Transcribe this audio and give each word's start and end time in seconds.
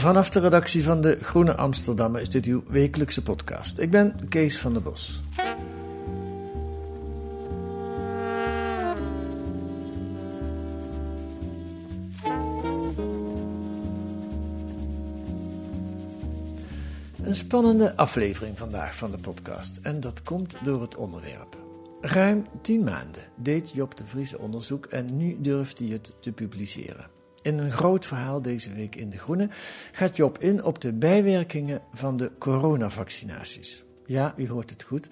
vanaf 0.00 0.28
de 0.28 0.40
redactie 0.40 0.84
van 0.84 1.00
de 1.00 1.18
Groene 1.20 1.56
Amsterdammer 1.56 2.20
is 2.20 2.28
dit 2.28 2.44
uw 2.44 2.62
wekelijkse 2.66 3.22
podcast. 3.22 3.78
Ik 3.78 3.90
ben 3.90 4.28
Kees 4.28 4.58
van 4.58 4.72
der 4.72 4.82
Bos. 4.82 5.22
Een 17.22 17.36
spannende 17.36 17.96
aflevering 17.96 18.58
vandaag 18.58 18.94
van 18.94 19.10
de 19.10 19.18
podcast 19.18 19.78
en 19.82 20.00
dat 20.00 20.22
komt 20.22 20.56
door 20.64 20.80
het 20.80 20.96
onderwerp. 20.96 21.56
Ruim 22.00 22.46
tien 22.62 22.84
maanden 22.84 23.22
deed 23.36 23.70
Job 23.70 23.96
de 23.96 24.06
Vries 24.06 24.36
onderzoek 24.36 24.86
en 24.86 25.16
nu 25.16 25.40
durft 25.40 25.78
hij 25.78 25.88
het 25.88 26.12
te 26.20 26.32
publiceren. 26.32 27.17
In 27.42 27.58
een 27.58 27.72
groot 27.72 28.06
verhaal 28.06 28.42
deze 28.42 28.72
week 28.72 28.96
in 28.96 29.10
De 29.10 29.18
Groene 29.18 29.48
gaat 29.92 30.16
Job 30.16 30.38
in 30.38 30.64
op 30.64 30.80
de 30.80 30.92
bijwerkingen 30.92 31.82
van 31.92 32.16
de 32.16 32.32
coronavaccinaties. 32.38 33.84
Ja, 34.06 34.34
u 34.36 34.48
hoort 34.48 34.70
het 34.70 34.82
goed. 34.82 35.08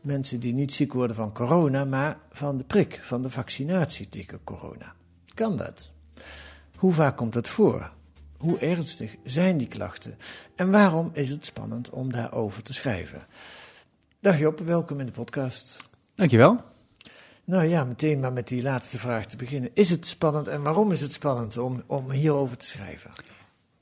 Mensen 0.00 0.40
die 0.40 0.54
niet 0.54 0.72
ziek 0.72 0.92
worden 0.92 1.16
van 1.16 1.32
corona, 1.32 1.84
maar 1.84 2.18
van 2.30 2.58
de 2.58 2.64
prik, 2.64 2.98
van 3.02 3.22
de 3.22 3.30
vaccinatie 3.30 4.08
tegen 4.08 4.44
corona. 4.44 4.94
Kan 5.34 5.56
dat? 5.56 5.92
Hoe 6.76 6.92
vaak 6.92 7.16
komt 7.16 7.34
het 7.34 7.48
voor? 7.48 7.90
Hoe 8.36 8.58
ernstig 8.58 9.16
zijn 9.22 9.58
die 9.58 9.68
klachten? 9.68 10.18
En 10.54 10.70
waarom 10.70 11.10
is 11.12 11.28
het 11.28 11.44
spannend 11.44 11.90
om 11.90 12.12
daarover 12.12 12.62
te 12.62 12.74
schrijven? 12.74 13.26
Dag 14.20 14.38
Job, 14.38 14.58
welkom 14.58 15.00
in 15.00 15.06
de 15.06 15.12
podcast. 15.12 15.88
Dankjewel. 16.14 16.74
Nou 17.46 17.64
ja, 17.64 17.84
meteen 17.84 18.20
maar 18.20 18.32
met 18.32 18.48
die 18.48 18.62
laatste 18.62 18.98
vraag 18.98 19.26
te 19.26 19.36
beginnen. 19.36 19.70
Is 19.74 19.90
het 19.90 20.06
spannend 20.06 20.48
en 20.48 20.62
waarom 20.62 20.92
is 20.92 21.00
het 21.00 21.12
spannend 21.12 21.58
om, 21.58 21.82
om 21.86 22.10
hierover 22.10 22.56
te 22.56 22.66
schrijven? 22.66 23.10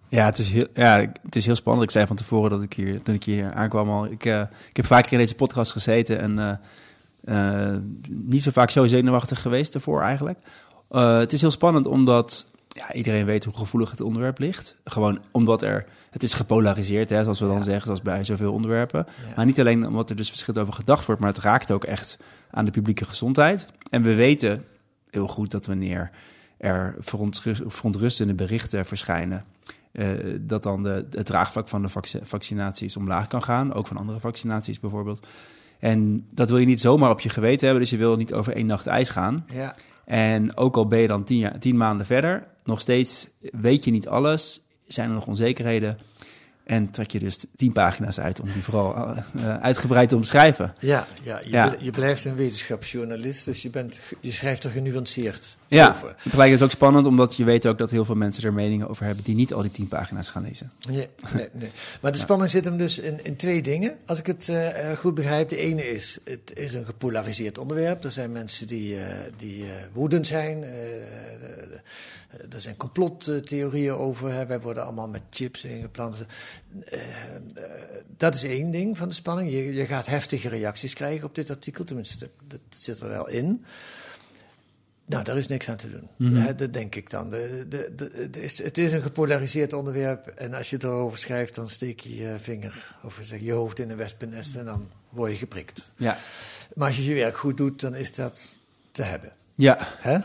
Ja 0.08 0.24
het, 0.24 0.38
is 0.38 0.48
heel, 0.48 0.66
ja, 0.74 1.12
het 1.22 1.36
is 1.36 1.46
heel 1.46 1.54
spannend. 1.54 1.84
Ik 1.84 1.90
zei 1.90 2.06
van 2.06 2.16
tevoren 2.16 2.50
dat 2.50 2.62
ik 2.62 2.72
hier, 2.72 3.02
toen 3.02 3.14
ik 3.14 3.24
hier 3.24 3.52
aankwam 3.52 3.90
al, 3.90 4.06
ik, 4.06 4.24
eh, 4.24 4.40
ik 4.68 4.76
heb 4.76 4.86
vaker 4.86 5.12
in 5.12 5.18
deze 5.18 5.34
podcast 5.34 5.72
gezeten 5.72 6.18
en 6.18 6.38
eh, 6.38 7.72
eh, 7.72 7.78
niet 8.08 8.42
zo 8.42 8.50
vaak 8.50 8.70
zo 8.70 8.86
zenuwachtig 8.86 9.42
geweest 9.42 9.72
daarvoor 9.72 10.02
eigenlijk. 10.02 10.38
Het 10.88 11.32
is 11.32 11.40
heel 11.40 11.50
spannend 11.50 11.86
omdat 11.86 12.46
ja, 12.74 12.92
iedereen 12.92 13.24
weet 13.24 13.44
hoe 13.44 13.54
gevoelig 13.54 13.90
het 13.90 14.00
onderwerp 14.00 14.38
ligt. 14.38 14.76
Gewoon 14.84 15.18
omdat 15.30 15.62
er, 15.62 15.86
het 16.10 16.22
is 16.22 16.34
gepolariseerd, 16.34 17.10
hè, 17.10 17.22
zoals 17.22 17.40
we 17.40 17.46
dan 17.46 17.64
zeggen, 17.64 17.84
zoals 17.84 18.02
bij 18.02 18.24
zoveel 18.24 18.52
onderwerpen. 18.52 19.06
Ja. 19.28 19.32
Maar 19.36 19.46
niet 19.46 19.60
alleen 19.60 19.86
omdat 19.86 20.10
er 20.10 20.16
dus 20.16 20.28
verschillend 20.28 20.62
over 20.62 20.74
gedacht 20.74 21.06
wordt, 21.06 21.20
maar 21.20 21.30
het 21.32 21.42
raakt 21.42 21.70
ook 21.70 21.84
echt 21.84 22.18
aan 22.50 22.64
de 22.64 22.70
publieke 22.70 23.04
gezondheid. 23.04 23.66
En 23.90 24.02
we 24.02 24.14
weten 24.14 24.64
heel 25.10 25.26
goed 25.28 25.50
dat 25.50 25.66
wanneer 25.66 26.10
er 26.58 26.94
verontrust- 26.98 27.62
verontrustende 27.66 28.34
berichten 28.34 28.86
verschijnen, 28.86 29.44
eh, 29.92 30.08
dat 30.40 30.62
dan 30.62 30.82
de, 30.82 31.06
het 31.10 31.26
draagvlak 31.26 31.68
van 31.68 31.82
de 31.82 31.88
vac- 31.88 32.18
vaccinaties 32.22 32.96
omlaag 32.96 33.26
kan 33.26 33.42
gaan. 33.42 33.72
Ook 33.74 33.86
van 33.86 33.96
andere 33.96 34.20
vaccinaties 34.20 34.80
bijvoorbeeld. 34.80 35.26
En 35.78 36.26
dat 36.30 36.48
wil 36.48 36.58
je 36.58 36.66
niet 36.66 36.80
zomaar 36.80 37.10
op 37.10 37.20
je 37.20 37.28
geweten 37.28 37.64
hebben, 37.64 37.80
dus 37.82 37.90
je 37.92 37.96
wil 37.96 38.16
niet 38.16 38.32
over 38.32 38.54
één 38.56 38.66
nacht 38.66 38.86
ijs 38.86 39.08
gaan. 39.08 39.46
Ja, 39.52 39.74
En 40.06 40.56
ook 40.56 40.76
al 40.76 40.86
ben 40.86 40.98
je 40.98 41.08
dan 41.08 41.24
tien, 41.24 41.38
jaar, 41.38 41.58
tien 41.58 41.76
maanden 41.76 42.06
verder, 42.06 42.46
nog 42.64 42.80
steeds 42.80 43.28
weet 43.40 43.84
je 43.84 43.90
niet 43.90 44.08
alles, 44.08 44.66
zijn 44.86 45.08
er 45.08 45.14
nog 45.14 45.26
onzekerheden. 45.26 45.98
En 46.64 46.90
trek 46.90 47.10
je 47.10 47.18
dus 47.18 47.44
tien 47.56 47.72
pagina's 47.72 48.20
uit 48.20 48.40
om 48.40 48.52
die 48.52 48.62
vooral 48.62 48.96
eh, 48.96 49.18
eh, 49.34 49.60
uitgebreid 49.62 50.08
te 50.08 50.16
omschrijven. 50.16 50.74
ja, 50.80 51.06
ja, 51.22 51.38
je, 51.42 51.50
Ja. 51.50 51.74
je 51.78 51.90
blijft 51.90 52.24
een 52.24 52.34
wetenschapsjournalist, 52.36 53.44
dus 53.44 53.62
je, 53.62 53.70
bent, 53.70 54.00
je 54.20 54.32
schrijft 54.32 54.64
er 54.64 54.70
genuanceerd 54.70 55.56
Ja, 55.66 55.88
over. 55.88 56.16
tegelijk 56.22 56.48
is 56.48 56.54
het 56.54 56.64
ook 56.64 56.70
spannend, 56.70 57.06
omdat 57.06 57.36
je 57.36 57.44
weet 57.44 57.66
ook 57.66 57.78
dat 57.78 57.90
heel 57.90 58.04
veel 58.04 58.14
mensen 58.14 58.42
er 58.44 58.52
meningen 58.52 58.88
over 58.88 59.04
hebben 59.04 59.24
die 59.24 59.34
niet 59.34 59.52
al 59.54 59.62
die 59.62 59.70
tien 59.70 59.88
pagina's 59.88 60.28
gaan 60.28 60.42
lezen. 60.42 60.72
Nee, 60.88 61.08
nee, 61.34 61.48
nee. 61.52 61.70
Maar 62.00 62.12
de 62.12 62.18
spanning 62.18 62.50
zit 62.50 62.64
hem 62.64 62.76
dus 62.76 62.98
in, 62.98 63.24
in 63.24 63.36
twee 63.36 63.62
dingen, 63.62 63.96
als 64.06 64.18
ik 64.18 64.26
het 64.26 64.48
eh, 64.48 64.92
goed 64.98 65.14
begrijp. 65.14 65.48
De 65.48 65.56
ene 65.56 65.82
is, 65.90 66.18
het 66.24 66.52
is 66.54 66.72
een 66.74 66.84
gepolariseerd 66.84 67.58
onderwerp. 67.58 68.04
Er 68.04 68.10
zijn 68.10 68.32
mensen 68.32 68.66
die, 68.66 68.96
die 69.36 69.64
woedend 69.92 70.26
zijn. 70.26 70.62
er 72.52 72.60
zijn 72.60 72.76
complottheorieën 72.76 73.92
over. 73.94 74.32
Hè. 74.32 74.46
Wij 74.46 74.60
worden 74.60 74.84
allemaal 74.84 75.08
met 75.08 75.22
chips 75.30 75.64
ingeplant. 75.64 76.24
Eh, 76.84 77.34
eh, 77.34 77.40
dat 78.16 78.34
is 78.34 78.42
één 78.42 78.70
ding 78.70 78.96
van 78.96 79.08
de 79.08 79.14
spanning. 79.14 79.50
Je, 79.50 79.72
je 79.72 79.86
gaat 79.86 80.06
heftige 80.06 80.48
reacties 80.48 80.94
krijgen 80.94 81.26
op 81.26 81.34
dit 81.34 81.50
artikel. 81.50 81.84
Tenminste, 81.84 82.30
dat 82.46 82.60
zit 82.68 83.00
er 83.00 83.08
wel 83.08 83.28
in. 83.28 83.64
Nou, 85.06 85.24
daar 85.24 85.36
is 85.36 85.46
niks 85.46 85.68
aan 85.68 85.76
te 85.76 85.88
doen. 85.88 86.34
Hè, 86.34 86.54
dat 86.54 86.72
denk 86.72 86.94
ik 86.94 87.10
dan. 87.10 87.30
De, 87.30 87.66
de, 87.68 88.30
is, 88.40 88.62
het 88.62 88.78
is 88.78 88.92
een 88.92 89.02
gepolariseerd 89.02 89.72
onderwerp. 89.72 90.26
En 90.26 90.54
als 90.54 90.70
je 90.70 90.76
erover 90.80 91.18
schrijft, 91.18 91.54
dan 91.54 91.68
steek 91.68 92.00
je 92.00 92.16
je 92.16 92.36
vinger 92.40 92.96
of 93.02 93.18
zeg, 93.22 93.40
je 93.40 93.52
hoofd 93.52 93.78
in 93.78 93.90
een 93.90 93.96
wespennest 93.96 94.56
en 94.56 94.64
dan 94.64 94.90
word 95.08 95.30
je 95.30 95.36
geprikt. 95.36 95.92
Ja, 95.96 96.18
Maar 96.74 96.86
als 96.88 96.96
je 96.96 97.04
je 97.04 97.14
werk 97.14 97.36
goed 97.36 97.56
doet, 97.56 97.80
dan 97.80 97.94
is 97.94 98.14
dat 98.14 98.54
te 98.92 99.02
hebben. 99.02 99.32
ja, 99.54 99.78
Hè? 99.98 100.18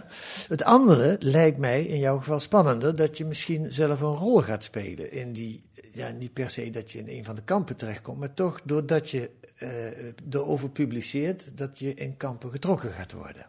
Het 0.48 0.64
andere 0.64 1.18
lijkt 1.20 1.58
mij 1.58 1.84
in 1.84 2.00
jouw 2.00 2.18
geval 2.18 2.40
spannender, 2.40 2.96
dat 2.96 3.18
je 3.18 3.26
misschien 3.26 3.72
zelf 3.72 4.02
een 4.02 4.16
rol 4.16 4.42
gaat 4.42 4.64
spelen 4.64 5.12
in 5.12 5.34
die, 5.34 5.62
ja, 6.00 6.10
niet 6.12 6.34
per 6.34 6.50
se 6.50 6.70
dat 6.70 6.92
je 6.92 7.00
in 7.00 7.18
een 7.18 7.26
van 7.26 7.36
de 7.36 7.42
kampen 7.44 7.76
terechtkomt, 7.76 8.20
maar 8.20 8.34
toch 8.34 8.60
doordat 8.64 9.10
je 9.12 9.30
eh, 9.56 9.70
erover 10.30 10.70
publiceert, 10.70 11.58
dat 11.58 11.80
je 11.80 11.94
in 11.94 12.18
kampen 12.18 12.50
getrokken 12.52 12.92
gaat 12.92 13.12
worden. 13.14 13.46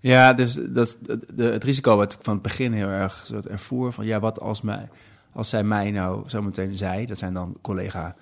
ja 0.00 0.32
dus 0.32 0.54
dat, 0.68 0.86
is- 0.86 0.96
de, 1.34 1.44
het 1.44 1.64
risico 1.64 1.96
wat 1.96 2.12
ik 2.12 2.18
van 2.22 2.32
het 2.34 2.42
begin 2.42 2.72
heel 2.72 2.88
erg 2.88 3.22
soort 3.26 3.46
ervoer 3.46 3.92
van 3.92 4.06
ja, 4.06 4.20
wat 4.20 4.40
als, 4.40 4.60
mij, 4.60 4.88
als 5.32 5.48
zij 5.48 5.62
mij 5.64 5.90
nou 5.90 6.22
zometeen 6.26 6.76
zij, 6.76 7.06
dat 7.06 7.18
zijn 7.18 7.34
dan 7.34 7.56
collega 7.60 8.16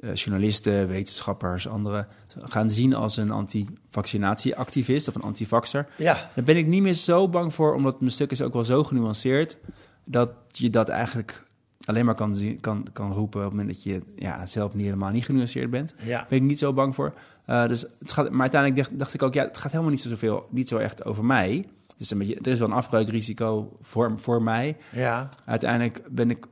eh, 0.00 0.14
journalisten, 0.14 0.88
wetenschappers, 0.88 1.68
anderen, 1.68 2.06
gaan 2.42 2.70
zien 2.70 2.94
als 2.94 3.16
een 3.16 3.30
anti-vaccinatieactivist 3.30 5.08
of 5.08 5.14
een 5.14 5.22
antivaxer. 5.22 5.86
Ja, 5.96 6.30
Daar 6.34 6.44
ben 6.44 6.56
ik 6.56 6.66
niet 6.66 6.82
meer 6.82 6.94
zo 6.94 7.28
bang 7.28 7.54
voor, 7.54 7.74
omdat 7.74 8.00
mijn 8.00 8.12
stuk 8.12 8.30
is 8.30 8.42
ook 8.42 8.52
wel 8.52 8.64
zo 8.64 8.84
genuanceerd 8.84 9.56
dat 10.04 10.32
je 10.48 10.70
dat 10.70 10.88
eigenlijk 10.88 11.42
alleen 11.84 12.04
maar 12.04 12.14
kan, 12.14 12.36
zien, 12.36 12.60
kan, 12.60 12.86
kan 12.92 13.12
roepen 13.12 13.40
op 13.40 13.46
het 13.46 13.54
moment 13.54 13.74
dat 13.74 13.82
je 13.82 14.02
ja, 14.16 14.46
zelf 14.46 14.74
niet 14.74 14.84
helemaal 14.84 15.10
niet 15.10 15.24
genuanceerd 15.24 15.70
bent. 15.70 15.94
ja. 15.98 16.18
Daar 16.18 16.26
ben 16.28 16.38
ik 16.38 16.44
niet 16.44 16.58
zo 16.58 16.72
bang 16.72 16.94
voor. 16.94 17.14
Eh, 17.44 17.66
dus 17.66 17.86
het 17.98 18.12
gaat, 18.12 18.30
maar 18.30 18.40
uiteindelijk 18.40 18.82
dacht, 18.82 18.98
dacht 18.98 19.14
ik 19.14 19.22
ook, 19.22 19.34
ja, 19.34 19.44
het 19.44 19.58
gaat 19.58 19.70
helemaal 19.70 19.92
niet 19.92 20.00
zoveel, 20.00 20.46
niet 20.50 20.68
zo 20.68 20.78
echt 20.78 21.04
over 21.04 21.24
mij. 21.24 21.66
Dus 21.96 22.10
een 22.10 22.18
beetje, 22.18 22.38
er 22.42 22.50
is 22.50 22.58
wel 22.58 22.68
een 22.68 22.74
afbreukrisico 22.74 23.76
voor, 23.82 24.12
voor 24.16 24.42
mij. 24.42 24.76
Ja, 24.90 25.28
Uiteindelijk 25.44 26.02
ben 26.10 26.30
ik, 26.30 26.46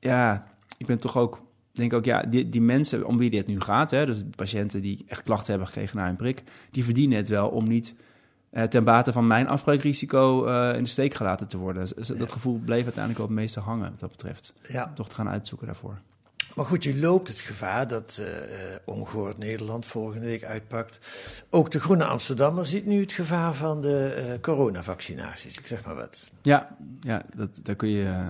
ja, 0.00 0.46
ik 0.76 0.86
ben 0.86 0.98
toch 0.98 1.16
ook, 1.16 1.42
denk 1.72 1.92
ook, 1.92 2.04
ja, 2.04 2.22
die, 2.22 2.48
die 2.48 2.60
mensen 2.60 3.06
om 3.06 3.18
wie 3.18 3.30
dit 3.30 3.46
nu 3.46 3.60
gaat, 3.60 3.90
hè, 3.90 4.06
dus 4.06 4.18
de 4.18 4.36
patiënten 4.36 4.82
die 4.82 5.04
echt 5.06 5.22
klachten 5.22 5.50
hebben 5.50 5.68
gekregen 5.68 5.96
na 5.96 6.08
een 6.08 6.16
prik, 6.16 6.42
die 6.70 6.84
verdienen 6.84 7.16
het 7.16 7.28
wel 7.28 7.48
om 7.48 7.68
niet 7.68 7.94
ten 8.68 8.84
bate 8.84 9.12
van 9.12 9.26
mijn 9.26 9.48
afbreukrisico 9.48 10.46
eh, 10.46 10.76
in 10.76 10.82
de 10.82 10.88
steek 10.88 11.14
gelaten 11.14 11.48
te 11.48 11.58
worden. 11.58 11.86
Dus, 11.94 12.08
dat 12.08 12.32
gevoel 12.32 12.58
bleef 12.58 12.82
uiteindelijk 12.82 13.18
wel 13.18 13.26
het 13.26 13.36
meeste 13.36 13.60
hangen, 13.60 13.90
wat 13.90 14.00
dat 14.00 14.10
betreft. 14.10 14.52
ja. 14.68 14.92
Toch 14.94 15.08
te 15.08 15.14
gaan 15.14 15.28
uitzoeken 15.28 15.66
daarvoor. 15.66 15.98
Maar 16.58 16.66
goed, 16.66 16.82
je 16.82 16.98
loopt 16.98 17.28
het 17.28 17.40
gevaar 17.40 17.88
dat 17.88 18.18
eh 18.20 18.72
eh, 18.72 18.78
Ongehoord 18.84 19.38
Nederland 19.38 19.86
volgende 19.86 20.26
week 20.26 20.44
uitpakt. 20.44 21.00
Ook 21.50 21.70
de 21.70 21.80
Groene 21.80 22.04
Amsterdammer 22.04 22.66
ziet 22.66 22.86
nu 22.86 23.00
het 23.00 23.12
gevaar 23.12 23.54
van 23.54 23.80
de 23.80 24.12
eh, 24.12 24.40
coronavaccinaties. 24.40 25.58
Ik 25.58 25.66
zeg 25.66 25.84
maar 25.84 25.94
wat. 25.94 26.30
Ja, 26.42 26.76
ja 27.00 27.22
dat, 27.36 27.60
daar 27.62 27.74
kun 27.74 27.88
je, 27.88 28.04
eh, 28.04 28.28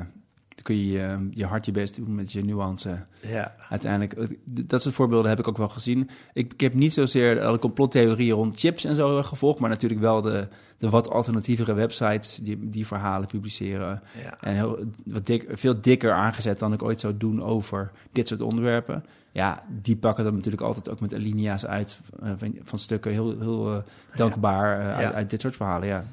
kun 0.69 0.87
je 0.87 1.03
eh, 1.03 1.17
je 1.31 1.47
hard 1.47 1.65
je 1.65 1.73
best 1.73 1.97
doen 1.97 2.15
met 2.15 2.33
je 2.33 2.45
nuance. 2.45 3.05
Ja. 3.21 3.55
Uiteindelijk, 3.69 4.13
eh, 4.13 4.37
dat 4.45 4.83
soort 4.83 4.95
voorbeelden 4.95 5.29
heb 5.29 5.39
ik 5.39 5.49
ook 5.49 5.57
wel 5.57 5.69
gezien. 5.69 6.11
Ik, 6.33 6.53
ik 6.53 6.61
heb 6.61 6.75
niet 6.75 6.93
zozeer 6.93 7.45
alle 7.45 7.59
complottheorieën 7.59 8.35
rond 8.35 8.61
chips 8.61 8.85
en 8.85 8.97
zo 8.97 9.23
gevolgd, 9.23 9.61
maar 9.61 9.71
natuurlijk 9.71 10.01
wel 10.01 10.23
de, 10.23 10.49
de 10.79 10.91
wat 10.91 11.11
alternatievere 11.11 11.73
websites 11.75 12.37
die, 12.37 12.69
die 12.69 12.87
verhalen 12.87 13.29
publiceren. 13.29 14.03
Ja. 14.23 14.41
En 14.41 14.55
heel, 14.55 14.79
wat 15.05 15.27
dik, 15.27 15.47
veel 15.53 15.81
dikker 15.81 16.13
aangezet 16.13 16.59
dan 16.59 16.73
ik 16.73 16.83
ooit 16.83 17.01
zou 17.01 17.17
doen 17.17 17.43
over 17.43 17.91
dit 18.13 18.29
soort 18.29 18.41
onderwerpen. 18.41 19.05
Ja, 19.33 19.63
die 19.69 19.97
pakken 19.97 20.27
er 20.27 20.33
natuurlijk 20.33 20.63
altijd 20.63 20.91
ook 20.91 21.01
met 21.01 21.15
alinea's 21.15 21.67
uit 21.67 22.01
eh, 22.23 22.31
van, 22.37 22.57
van 22.63 22.79
stukken. 22.79 23.13
Heel, 23.13 23.39
heel 23.39 23.75
eh, 23.75 23.83
dankbaar 24.17 24.81
eh, 24.81 24.97
uit, 24.97 25.15
uit 25.15 25.31
dit 25.31 25.41
soort 25.41 25.57
verhalen, 25.57 25.89
ja. 25.89 26.05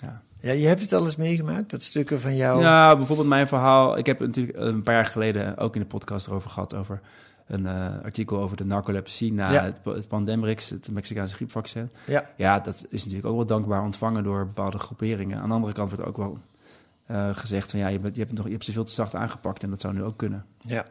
ja. 0.00 0.22
Ja, 0.44 0.52
je 0.52 0.66
hebt 0.66 0.80
het 0.80 0.92
al 0.92 1.04
eens 1.04 1.16
meegemaakt, 1.16 1.70
dat 1.70 1.82
stukken 1.82 2.20
van 2.20 2.36
jou. 2.36 2.60
Ja, 2.60 2.96
bijvoorbeeld 2.96 3.28
mijn 3.28 3.46
verhaal. 3.46 3.98
Ik 3.98 4.06
heb 4.06 4.20
natuurlijk 4.20 4.58
een 4.58 4.82
paar 4.82 4.94
jaar 4.94 5.06
geleden 5.06 5.58
ook 5.58 5.74
in 5.74 5.80
de 5.80 5.86
podcast 5.86 6.26
erover 6.26 6.50
gehad. 6.50 6.74
Over 6.74 7.00
een 7.46 7.66
eh, 7.66 8.04
artikel 8.04 8.40
over 8.40 8.56
de 8.56 8.64
narcolepsie 8.64 9.32
na 9.32 9.52
Ja. 9.52 9.64
het, 9.64 9.78
het 9.84 10.08
Pandemrix, 10.08 10.70
het 10.70 10.90
Mexicaanse 10.90 11.34
griepvaccin. 11.34 11.90
Ja. 12.06 12.30
Ja, 12.36 12.60
dat 12.60 12.86
is 12.88 13.00
natuurlijk 13.02 13.28
ook 13.30 13.36
wel 13.36 13.46
dankbaar 13.46 13.82
ontvangen 13.82 14.22
door 14.22 14.46
bepaalde 14.46 14.78
groeperingen. 14.78 15.40
Aan 15.40 15.48
de 15.48 15.54
andere 15.54 15.72
kant 15.72 15.90
wordt 15.90 16.04
ook 16.04 16.16
wel 16.16 16.38
eh, 17.06 17.28
gezegd 17.32 17.70
van 17.70 17.80
ja, 17.80 17.88
je, 17.88 17.98
bent, 17.98 18.16
je, 18.16 18.22
hebt 18.22 18.34
nog, 18.34 18.46
je 18.46 18.52
hebt 18.52 18.64
ze 18.64 18.72
veel 18.72 18.84
te 18.84 18.92
zacht 18.92 19.14
aangepakt 19.14 19.62
en 19.62 19.70
dat 19.70 19.80
zou 19.80 19.94
nu 19.94 20.02
ook 20.02 20.16
kunnen. 20.16 20.44
Ja, 20.60 20.84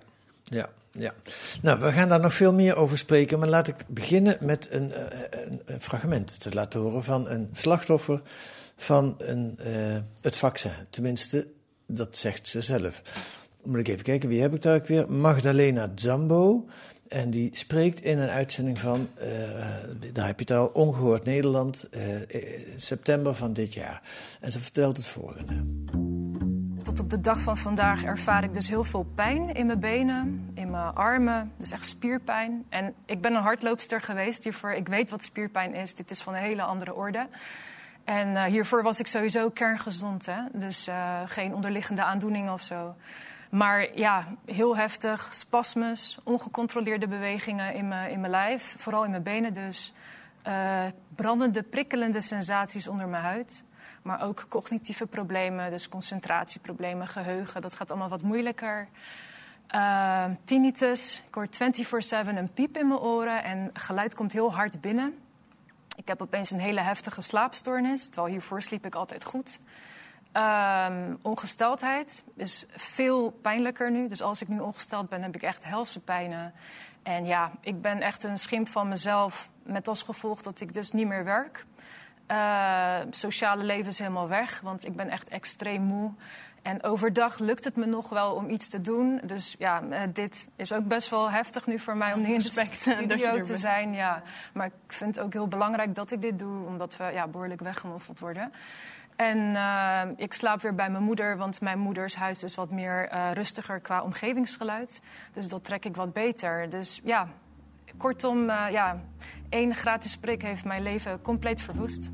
ja, 0.43 0.69
ja. 0.91 1.13
Nou, 1.61 1.79
we 1.79 1.91
gaan 1.91 2.09
daar 2.09 2.19
nog 2.19 2.33
veel 2.33 2.53
meer 2.53 2.75
over 2.75 2.97
spreken, 2.97 3.39
maar 3.39 3.49
laat 3.49 3.67
ik 3.67 3.75
beginnen 3.87 4.37
met 4.39 4.67
een, 4.71 4.91
eh, 4.91 5.03
een, 5.45 5.61
een 5.65 5.81
fragment 5.81 6.39
te 6.39 6.53
laten 6.53 6.79
horen 6.79 7.03
van 7.03 7.29
een 7.29 7.49
slachtoffer 7.51 8.21
van 8.75 9.15
een, 9.17 9.59
eh, 9.59 9.97
het 10.21 10.35
vaccin. 10.35 10.71
Tenminste, 10.89 11.47
dat 11.85 12.17
zegt 12.17 12.47
ze 12.47 12.61
zelf. 12.61 13.01
Moet 13.63 13.79
ik 13.79 13.87
even 13.87 14.03
kijken, 14.03 14.29
wie 14.29 14.41
heb 14.41 14.53
ik 14.53 14.61
daar 14.61 14.75
ook 14.75 14.87
weer? 14.87 15.11
Magdalena 15.11 15.91
Zambo. 15.95 16.65
En 17.07 17.29
die 17.29 17.49
spreekt 17.51 18.01
in 18.01 18.17
een 18.17 18.29
uitzending 18.29 18.79
van, 18.79 19.09
eh, 19.15 19.29
daar 20.13 20.25
heb 20.25 20.39
je 20.39 20.45
het 20.45 20.51
al, 20.51 20.67
Ongehoord 20.67 21.25
Nederland, 21.25 21.89
eh, 21.89 22.01
september 22.75 23.35
van 23.35 23.53
dit 23.53 23.73
jaar. 23.73 24.01
En 24.39 24.51
ze 24.51 24.59
vertelt 24.59 24.97
het 24.97 25.07
volgende. 25.07 25.53
Tot 26.83 26.99
op 26.99 27.09
de 27.09 27.21
dag 27.21 27.39
van 27.39 27.57
vandaag 27.57 28.03
ervaar 28.03 28.43
ik 28.43 28.53
dus 28.53 28.69
heel 28.69 28.83
veel 28.83 29.03
pijn 29.15 29.53
in 29.53 29.65
mijn 29.65 29.79
benen, 29.79 30.51
in 30.53 30.69
mijn 30.69 30.93
armen. 30.93 31.51
Dus 31.57 31.71
echt 31.71 31.85
spierpijn. 31.85 32.65
En 32.69 32.93
ik 33.05 33.21
ben 33.21 33.35
een 33.35 33.41
hardloopster 33.41 34.01
geweest 34.01 34.43
hiervoor. 34.43 34.71
Ik 34.73 34.87
weet 34.87 35.09
wat 35.09 35.23
spierpijn 35.23 35.73
is. 35.73 35.95
Dit 35.95 36.11
is 36.11 36.21
van 36.21 36.33
een 36.33 36.41
hele 36.41 36.61
andere 36.61 36.93
orde. 36.93 37.27
En 38.03 38.35
eh, 38.35 38.43
hiervoor 38.43 38.83
was 38.83 38.99
ik 38.99 39.07
sowieso 39.07 39.49
kerngezond. 39.49 40.25
Hè? 40.25 40.41
Dus 40.53 40.87
eh, 40.87 41.21
geen 41.25 41.53
onderliggende 41.53 42.03
aandoeningen 42.03 42.53
of 42.53 42.61
zo. 42.61 42.95
Maar 43.49 43.97
ja, 43.97 44.27
heel 44.45 44.77
heftig. 44.77 45.27
Spasmus, 45.33 46.19
ongecontroleerde 46.23 47.07
bewegingen 47.07 47.73
in 47.73 47.87
mijn, 47.87 48.11
in 48.11 48.19
mijn 48.19 48.31
lijf. 48.31 48.75
Vooral 48.77 49.03
in 49.03 49.11
mijn 49.11 49.23
benen 49.23 49.53
dus. 49.53 49.93
Eh, 50.41 50.85
brandende, 51.15 51.63
prikkelende 51.63 52.21
sensaties 52.21 52.87
onder 52.87 53.07
mijn 53.07 53.23
huid. 53.23 53.63
Maar 54.01 54.21
ook 54.21 54.45
cognitieve 54.49 55.07
problemen, 55.07 55.71
dus 55.71 55.89
concentratieproblemen, 55.89 57.07
geheugen. 57.07 57.61
Dat 57.61 57.75
gaat 57.75 57.91
allemaal 57.91 58.09
wat 58.09 58.21
moeilijker. 58.21 58.87
Tinnitus, 60.43 61.23
ik 61.27 61.33
hoor 61.33 61.47
24-7 61.47 62.37
een 62.37 62.53
piep 62.53 62.77
in 62.77 62.87
mijn 62.87 62.99
oren 62.99 63.43
en 63.43 63.69
geluid 63.73 64.15
komt 64.15 64.31
heel 64.31 64.53
hard 64.53 64.81
binnen. 64.81 65.22
Ik 66.03 66.09
heb 66.09 66.21
opeens 66.21 66.51
een 66.51 66.59
hele 66.59 66.81
heftige 66.81 67.21
slaapstoornis, 67.21 68.05
terwijl 68.05 68.27
hiervoor 68.33 68.61
sliep 68.61 68.85
ik 68.85 68.95
altijd 68.95 69.23
goed. 69.23 69.59
Ehm, 70.31 71.15
ongesteldheid 71.21 72.23
is 72.35 72.65
veel 72.75 73.29
pijnlijker 73.29 73.91
nu. 73.91 74.07
Dus 74.07 74.21
als 74.21 74.41
ik 74.41 74.47
nu 74.47 74.59
ongesteld 74.59 75.09
ben, 75.09 75.21
heb 75.21 75.35
ik 75.35 75.41
echt 75.41 75.63
helse 75.63 75.99
pijnen. 75.99 76.53
En 77.03 77.25
ja, 77.25 77.51
ik 77.61 77.81
ben 77.81 78.01
echt 78.01 78.23
een 78.23 78.37
schimp 78.37 78.67
van 78.67 78.87
mezelf. 78.87 79.49
Met 79.63 79.87
als 79.87 80.03
gevolg 80.03 80.41
dat 80.41 80.61
ik 80.61 80.73
dus 80.73 80.91
niet 80.91 81.07
meer 81.07 81.23
werk. 81.23 81.65
Eh, 82.25 82.99
sociale 83.09 83.63
leven 83.63 83.87
is 83.87 83.99
helemaal 83.99 84.27
weg, 84.27 84.61
want 84.61 84.85
ik 84.85 84.95
ben 84.95 85.09
echt 85.09 85.29
extreem 85.29 85.81
moe. 85.81 86.11
En 86.63 86.83
overdag 86.83 87.39
lukt 87.39 87.63
het 87.63 87.75
me 87.75 87.85
nog 87.85 88.09
wel 88.09 88.33
om 88.33 88.49
iets 88.49 88.67
te 88.67 88.81
doen. 88.81 89.21
Dus 89.23 89.55
ja, 89.59 89.83
eh, 89.89 90.01
dit 90.13 90.47
is 90.55 90.73
ook 90.73 90.87
best 90.87 91.09
wel 91.09 91.31
heftig 91.31 91.67
nu 91.67 91.79
voor 91.79 91.97
mij 91.97 92.13
om 92.13 92.21
nu 92.21 92.27
in 92.27 92.37
de 92.37 92.43
Respect, 92.43 92.87
eh, 92.87 92.95
studio 92.95 93.41
te 93.41 93.55
zijn. 93.55 93.93
Ja. 93.93 94.21
Maar 94.53 94.65
ik 94.65 94.73
vind 94.93 95.15
het 95.15 95.25
ook 95.25 95.33
heel 95.33 95.47
belangrijk 95.47 95.95
dat 95.95 96.11
ik 96.11 96.21
dit 96.21 96.39
doe, 96.39 96.65
omdat 96.65 96.97
we 96.97 97.03
ja, 97.03 97.27
behoorlijk 97.27 97.61
weggemoffeld 97.61 98.19
worden. 98.19 98.51
En 99.15 99.55
eh, 99.55 100.01
ik 100.15 100.33
slaap 100.33 100.61
weer 100.61 100.75
bij 100.75 100.89
mijn 100.89 101.03
moeder, 101.03 101.37
want 101.37 101.61
mijn 101.61 101.79
moeders 101.79 102.15
huis 102.15 102.43
is 102.43 102.55
wat 102.55 102.71
meer 102.71 103.09
rustiger 103.33 103.79
qua 103.79 104.01
omgevingsgeluid. 104.01 105.01
Dus 105.33 105.47
dat 105.47 105.63
trek 105.63 105.85
ik 105.85 105.95
wat 105.95 106.13
beter. 106.13 106.69
Dus 106.69 107.01
ja, 107.03 107.27
kortom, 107.97 108.45
ja, 108.49 109.01
één 109.49 109.75
gratis 109.75 110.17
prik 110.17 110.41
heeft 110.41 110.65
mijn 110.65 110.83
leven 110.83 111.21
compleet 111.21 111.61
verwoest. 111.61 112.09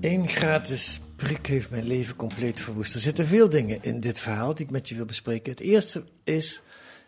Eén 0.00 0.28
gratis 0.28 1.00
prik 1.16 1.46
heeft 1.46 1.70
mijn 1.70 1.86
leven 1.86 2.16
compleet 2.16 2.60
verwoest. 2.60 2.94
Er 2.94 3.00
zitten 3.00 3.26
veel 3.26 3.48
dingen 3.48 3.82
in 3.82 4.00
dit 4.00 4.20
verhaal 4.20 4.54
die 4.54 4.64
ik 4.64 4.70
met 4.70 4.88
je 4.88 4.94
wil 4.94 5.04
bespreken. 5.04 5.50
Het 5.50 5.60
eerste 5.60 6.04
is 6.24 6.62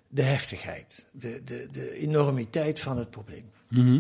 de 0.09 0.23
heftigheid, 0.23 1.07
de, 1.13 1.41
de, 1.45 1.69
de 1.71 1.93
enormiteit 1.99 2.81
van 2.81 2.99
het 2.99 3.11
probleem. 3.11 3.45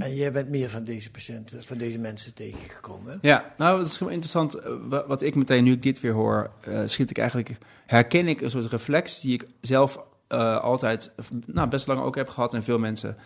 En 0.01 0.15
jij 0.15 0.33
bent 0.33 0.49
meer 0.49 0.69
van 0.71 0.85
deze 0.85 1.11
patiënten, 1.11 1.63
van 1.65 1.79
deze 1.79 1.99
mensen 1.99 2.35
tegengekomen. 2.35 3.13
hè? 3.13 3.29
Ja, 3.29 3.55
nou, 3.57 3.79
dat 3.79 3.87
is 3.89 3.99
wel 3.99 4.09
interessant. 4.09 4.55
Eh, 4.55 4.73
wa- 4.83 5.07
Wat 5.07 5.23
ik 5.23 5.35
meteen, 5.35 5.65
nu 5.65 5.73
ik 5.73 5.83
dit 5.83 6.01
weer 6.01 6.13
hoor, 6.13 6.51
eh, 6.61 6.83
schiet 6.87 7.11
ik 7.11 7.19
eigenlijk, 7.19 7.57
herken 7.87 8.29
ik 8.29 8.41
een 8.41 8.51
soort 8.51 8.67
reflex 8.67 9.21
die 9.21 9.35
ik 9.35 9.47
zelf 9.61 10.01
eh, 10.29 10.61
altijd, 10.61 11.11
nou, 11.47 11.69
best 11.69 11.87
lang 11.87 12.01
ook 12.01 12.17
heb 12.17 12.29
gehad. 12.29 12.55
En 12.55 12.63
veel 12.63 12.79
mensen 12.79 13.17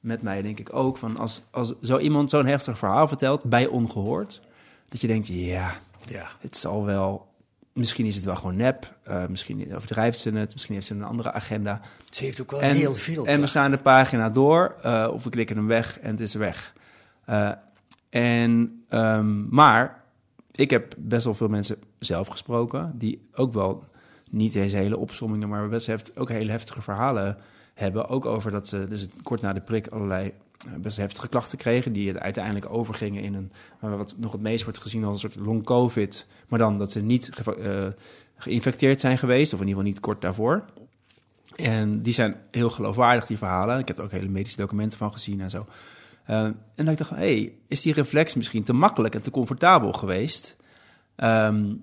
met 0.00 0.22
mij, 0.22 0.42
denk 0.42 0.58
ik 0.58 0.74
ook. 0.74 0.96
Van 0.96 1.16
als, 1.18 1.42
als 1.50 1.74
zo 1.82 1.98
iemand 1.98 2.30
zo'n 2.30 2.46
heftig 2.46 2.78
verhaal 2.78 3.08
vertelt, 3.08 3.42
bij 3.44 3.66
ongehoord, 3.66 4.40
dat 4.92 5.00
je 5.00 5.06
denkt, 5.06 5.26
ja, 5.26 5.74
Ja. 6.08 6.26
het 6.40 6.56
zal 6.56 6.84
wel. 6.84 7.30
Misschien 7.72 8.06
is 8.06 8.14
het 8.16 8.24
wel 8.24 8.36
gewoon 8.36 8.56
nep. 8.56 8.96
eh, 9.02 9.26
misschien 9.26 9.74
overdrijft 9.74 10.18
ze 10.18 10.30
het. 10.30 10.52
Misschien 10.52 10.74
heeft 10.74 10.86
ze 10.86 10.94
een 10.94 11.02
andere 11.02 11.32
agenda. 11.32 11.80
Ze 12.10 12.24
heeft 12.24 12.40
ook 12.40 12.50
wel 12.50 12.60
En, 12.60 12.74
heel 12.74 12.94
veel 12.94 13.26
en 13.26 13.40
we 13.40 13.46
staan 13.46 13.70
de 13.70 13.78
pagina 13.78 14.30
door, 14.30 14.76
eh, 14.82 15.08
of 15.12 15.24
we 15.24 15.30
klikken 15.30 15.56
hem 15.56 15.66
weg 15.66 15.98
en 15.98 16.10
het 16.10 16.20
is 16.20 16.34
weg. 16.34 16.74
Eh, 17.24 17.50
en, 18.10 18.84
ehm, 18.88 19.48
maar 19.48 20.04
ik 20.50 20.70
heb 20.70 20.94
best 20.98 21.24
wel 21.24 21.34
veel 21.34 21.48
mensen 21.48 21.76
zelf 21.98 22.28
gesproken, 22.28 22.92
die 22.94 23.28
ook 23.34 23.52
wel 23.52 23.84
niet 24.30 24.52
deze 24.52 24.76
hele 24.76 24.96
opsommingen, 24.96 25.48
maar 25.48 25.68
best 25.68 25.86
heft, 25.86 26.16
ook 26.18 26.28
hele 26.28 26.50
heftige 26.50 26.82
verhalen 26.82 27.36
hebben. 27.74 28.08
Ook 28.08 28.26
over 28.26 28.50
dat 28.50 28.68
ze 28.68 28.88
dus 28.88 29.08
kort 29.22 29.40
na 29.40 29.52
de 29.52 29.60
prik 29.60 29.86
allerlei 29.86 30.32
best 30.80 30.96
heftige 30.96 31.28
klachten 31.28 31.58
kregen, 31.58 31.92
die 31.92 32.18
uiteindelijk 32.18 32.70
overgingen 32.70 33.22
in 33.22 33.34
een, 33.34 33.50
wat 33.80 34.14
nog 34.18 34.32
het 34.32 34.40
meest 34.40 34.64
wordt 34.64 34.78
gezien 34.78 35.04
als 35.04 35.22
een 35.22 35.30
soort 35.30 35.46
long 35.46 35.64
covid, 35.64 36.26
maar 36.48 36.58
dan 36.58 36.78
dat 36.78 36.92
ze 36.92 37.00
niet 37.00 37.42
eh, 37.58 37.86
geïnfecteerd 38.36 39.00
zijn 39.00 39.18
geweest, 39.18 39.52
of 39.52 39.60
in 39.60 39.66
ieder 39.66 39.78
geval 39.78 39.92
niet 39.92 40.00
kort 40.00 40.20
daarvoor. 40.20 40.64
En 41.56 42.02
die 42.02 42.12
zijn 42.12 42.36
heel 42.50 42.70
geloofwaardig, 42.70 43.26
die 43.26 43.38
verhalen. 43.38 43.78
Ik 43.78 43.88
heb 43.88 43.98
er 43.98 44.04
ook 44.04 44.10
hele 44.10 44.28
medische 44.28 44.60
documenten 44.60 44.98
van 44.98 45.12
gezien 45.12 45.40
en 45.40 45.50
zo. 45.50 45.66
Eh, 46.24 46.44
en 46.44 46.84
dan 46.84 46.94
dacht 46.94 47.10
ik, 47.10 47.16
hé, 47.16 47.16
hey, 47.16 47.54
is 47.68 47.82
die 47.82 47.92
reflex 47.92 48.34
misschien 48.34 48.64
te 48.64 48.72
makkelijk 48.72 49.14
en 49.14 49.22
te 49.22 49.30
comfortabel 49.30 49.92
geweest? 49.92 50.56
Ehm, 51.16 51.74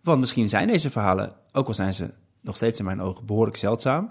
want 0.00 0.20
misschien 0.20 0.48
zijn 0.48 0.68
deze 0.68 0.90
verhalen, 0.90 1.32
ook 1.52 1.66
al 1.66 1.74
zijn 1.74 1.94
ze 1.94 2.10
nog 2.40 2.56
steeds 2.56 2.78
in 2.78 2.84
mijn 2.84 3.00
ogen 3.00 3.26
behoorlijk 3.26 3.56
zeldzaam, 3.56 4.10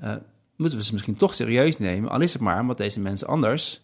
eh, 0.00 0.14
moeten 0.56 0.78
we 0.78 0.84
ze 0.84 0.92
misschien 0.92 1.16
toch 1.16 1.34
serieus 1.34 1.78
nemen. 1.78 2.10
Al 2.10 2.20
is 2.20 2.32
het 2.32 2.42
maar 2.42 2.60
omdat 2.60 2.76
deze 2.76 3.00
mensen 3.00 3.26
anders 3.26 3.80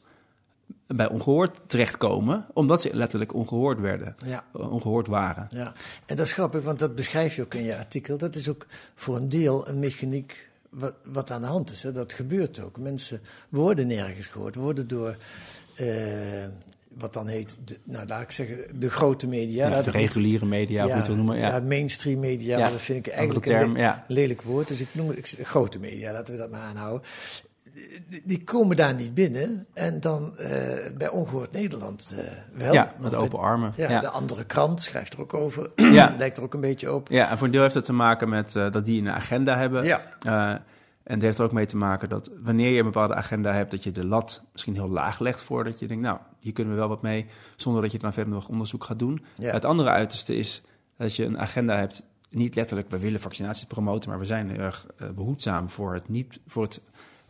bij 0.87 1.09
ongehoord 1.09 1.61
terechtkomen, 1.67 2.47
omdat 2.53 2.83
ze 2.83 2.97
letterlijk 2.97 3.35
ongehoord 3.35 3.81
werden, 3.81 4.15
Ja. 4.25 4.45
ongehoord 4.53 5.07
waren. 5.07 5.47
Ja, 5.51 5.73
en 6.07 6.17
dat 6.17 6.27
is 6.27 6.33
grappig, 6.33 6.63
want 6.63 6.79
dat 6.79 6.95
beschrijf 6.95 7.37
je 7.37 7.43
ook 7.43 7.55
in 7.55 7.63
je 7.65 7.77
artikel. 7.77 8.17
Dat 8.17 8.35
is 8.35 8.49
ook 8.49 8.67
voor 8.95 9.17
een 9.17 9.29
deel 9.29 9.69
een 9.69 9.79
mechaniek 9.79 10.51
wat, 10.71 10.95
wat 11.05 11.31
aan 11.31 11.41
de 11.41 11.47
hand 11.47 11.71
is. 11.71 11.83
Hè. 11.83 11.93
Dat 11.93 12.13
gebeurt 12.13 12.61
ook. 12.61 12.79
Mensen 12.79 13.21
worden 13.49 13.87
nergens 13.87 14.27
gehoord, 14.27 14.55
worden 14.55 14.89
door, 14.89 15.17
eh, 15.77 15.87
wat 16.99 17.13
dan 17.13 17.27
heet, 17.27 17.57
de, 17.65 17.77
nou 17.85 18.07
laat 18.07 18.23
ik 18.23 18.31
zeggen, 18.31 18.59
de 18.81 18.91
grote 18.91 19.27
media. 19.29 19.69
Ja, 19.69 19.83
de 19.83 19.91
reguliere 19.91 20.47
media, 20.47 20.85
je 20.87 20.93
het 20.93 21.07
wil 21.07 21.17
noemen. 21.17 21.37
Ja. 21.37 21.49
ja, 21.49 21.61
mainstream 21.61 22.21
media, 22.21 22.59
Ja, 22.59 22.71
dat 22.71 22.81
vind 22.81 23.07
ik 23.07 23.13
eigenlijk 23.13 23.47
een 23.47 23.57
term, 23.57 23.73
le- 23.73 23.79
ja. 23.79 24.05
lelijk 24.09 24.43
woord. 24.43 24.69
Dus 24.69 24.81
ik 24.81 24.89
noem 24.93 25.09
het 25.09 25.35
ik, 25.39 25.47
grote 25.47 25.79
media, 25.79 26.13
laten 26.13 26.35
we 26.35 26.41
dat 26.41 26.51
maar 26.51 26.61
aanhouden. 26.61 27.03
Die- 28.09 28.23
Die 28.25 28.45
komen 28.45 28.77
daar 28.77 28.95
niet 28.95 29.15
binnen. 29.15 29.67
En 29.75 30.01
dan 30.01 30.37
eh, 30.39 30.91
bij 30.97 31.09
Ongehoord 31.09 31.53
Nederland 31.53 32.15
eh, 32.19 32.25
wel. 32.59 32.73
Ja, 32.73 32.95
met 33.01 33.15
open 33.15 33.39
armen. 33.39 33.73
Ja, 33.77 33.91
Ja. 33.91 34.01
de 34.01 34.09
andere 34.09 34.45
krant 34.45 34.81
schrijft 34.81 35.13
er 35.13 35.21
ook 35.21 35.35
over. 35.35 35.71
Ja. 35.93 36.15
Lijkt 36.19 36.37
er 36.37 36.43
ook 36.43 36.55
een 36.55 36.61
beetje 36.61 36.93
op. 36.93 37.09
Ja, 37.09 37.31
en 37.31 37.37
voor 37.39 37.47
een 37.47 37.53
deel 37.53 37.63
heeft 37.63 37.75
het 37.75 37.85
te 37.85 37.93
maken 37.93 38.29
met 38.29 38.57
eh, 38.57 38.71
dat 38.71 38.85
die 38.87 39.01
een 39.01 39.11
agenda 39.11 39.59
hebben. 39.59 39.85
Ja. 39.85 40.03
En 41.05 41.15
het 41.15 41.23
heeft 41.23 41.39
er 41.39 41.45
ook 41.45 41.53
mee 41.53 41.67
te 41.67 41.77
maken 41.77 42.09
dat 42.09 42.31
wanneer 42.43 42.71
je 42.71 42.79
een 42.79 42.85
bepaalde 42.85 43.15
agenda 43.15 43.53
hebt, 43.53 43.71
dat 43.71 43.85
je 43.85 43.93
de 43.93 44.07
lat 44.07 44.43
misschien 44.53 44.75
heel 44.75 44.89
laag 44.89 45.19
legt 45.19 45.43
voordat 45.43 45.79
je 45.79 45.87
denkt, 45.87 46.03
nou, 46.03 46.19
hier 46.43 46.53
kunnen 46.53 46.73
we 46.73 46.79
wel 46.79 46.89
wat 46.89 47.03
mee, 47.03 47.27
zonder 47.57 47.83
dat 47.83 47.93
je 47.93 47.99
dan 47.99 48.13
verder 48.13 48.33
nog 48.33 48.49
onderzoek 48.49 48.85
gaat 48.85 48.99
doen. 48.99 49.25
Ja. 49.37 49.53
Het 49.53 49.65
andere 49.65 49.89
uiterste 49.89 50.37
is 50.37 50.63
Dat 50.97 51.17
je 51.17 51.25
een 51.25 51.39
agenda 51.39 51.77
hebt, 51.77 52.03
niet 52.31 52.55
letterlijk, 52.55 52.91
we 52.91 52.99
willen 52.99 53.21
vaccinaties 53.21 53.67
promoten, 53.67 54.11
maar 54.11 54.19
we 54.19 54.25
zijn 54.25 54.51
heel 54.51 54.59
erg 54.59 54.87
uh, 55.03 55.09
behoedzaam 55.09 55.71
voor 55.71 55.95
het, 55.95 56.09
niet, 56.09 56.41
voor 56.47 56.63
het 56.63 56.81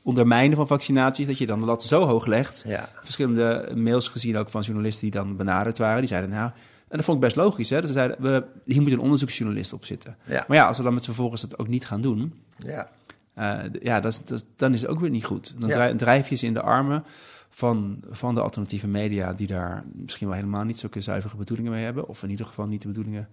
ondermijnen 0.02 0.56
van 0.56 0.66
vaccinaties. 0.66 1.26
Dat 1.26 1.38
je 1.38 1.46
dan 1.46 1.58
de 1.58 1.64
lat 1.64 1.84
zo 1.84 2.06
hoog 2.06 2.26
legt. 2.26 2.62
Ja. 2.66 2.88
Verschillende 3.02 3.72
mails 3.74 4.08
gezien 4.08 4.36
ook 4.36 4.48
van 4.48 4.60
journalisten 4.60 5.10
die 5.10 5.20
dan 5.20 5.36
benaderd 5.36 5.78
waren. 5.78 5.98
Die 5.98 6.08
zeiden, 6.08 6.30
nou, 6.30 6.50
en 6.88 6.96
dat 6.98 7.04
vond 7.04 7.16
ik 7.16 7.24
best 7.24 7.36
logisch. 7.36 7.70
Hè? 7.70 7.76
Dat 7.76 7.86
ze 7.86 7.92
zeiden, 7.92 8.22
we, 8.22 8.44
hier 8.64 8.82
moet 8.82 8.92
een 8.92 9.00
onderzoeksjournalist 9.00 9.72
op 9.72 9.84
zitten. 9.84 10.16
Ja. 10.24 10.44
Maar 10.48 10.56
ja, 10.56 10.66
als 10.66 10.76
we 10.76 10.82
dan 10.82 10.94
met 10.94 11.04
vervolgens 11.04 11.42
het 11.42 11.58
ook 11.58 11.68
niet 11.68 11.86
gaan 11.86 12.00
doen... 12.00 12.42
Ja. 12.56 12.90
Uh, 13.38 13.58
ja, 13.80 14.00
dat 14.00 14.44
dan 14.56 14.74
is 14.74 14.80
het 14.80 14.90
ook 14.90 15.00
weer 15.00 15.10
niet 15.10 15.24
goed. 15.24 15.54
Dan 15.58 15.68
Ja. 15.68 15.74
drijf, 15.74 15.96
drijf 15.96 16.28
je 16.28 16.34
ze 16.34 16.46
in 16.46 16.54
de 16.54 16.62
armen 16.62 17.04
van, 17.48 18.02
van 18.10 18.34
de 18.34 18.40
alternatieve 18.40 18.86
media... 18.86 19.32
die 19.32 19.46
daar 19.46 19.84
misschien 19.92 20.26
wel 20.26 20.36
helemaal 20.36 20.64
niet 20.64 20.78
zulke 20.78 21.00
zuivere 21.00 21.36
bedoelingen 21.36 21.72
mee 21.72 21.84
hebben. 21.84 22.08
Of 22.08 22.22
in 22.22 22.30
ieder 22.30 22.46
geval 22.46 22.66
niet 22.66 22.82
de 22.82 22.88
bedoelingen... 22.88 23.28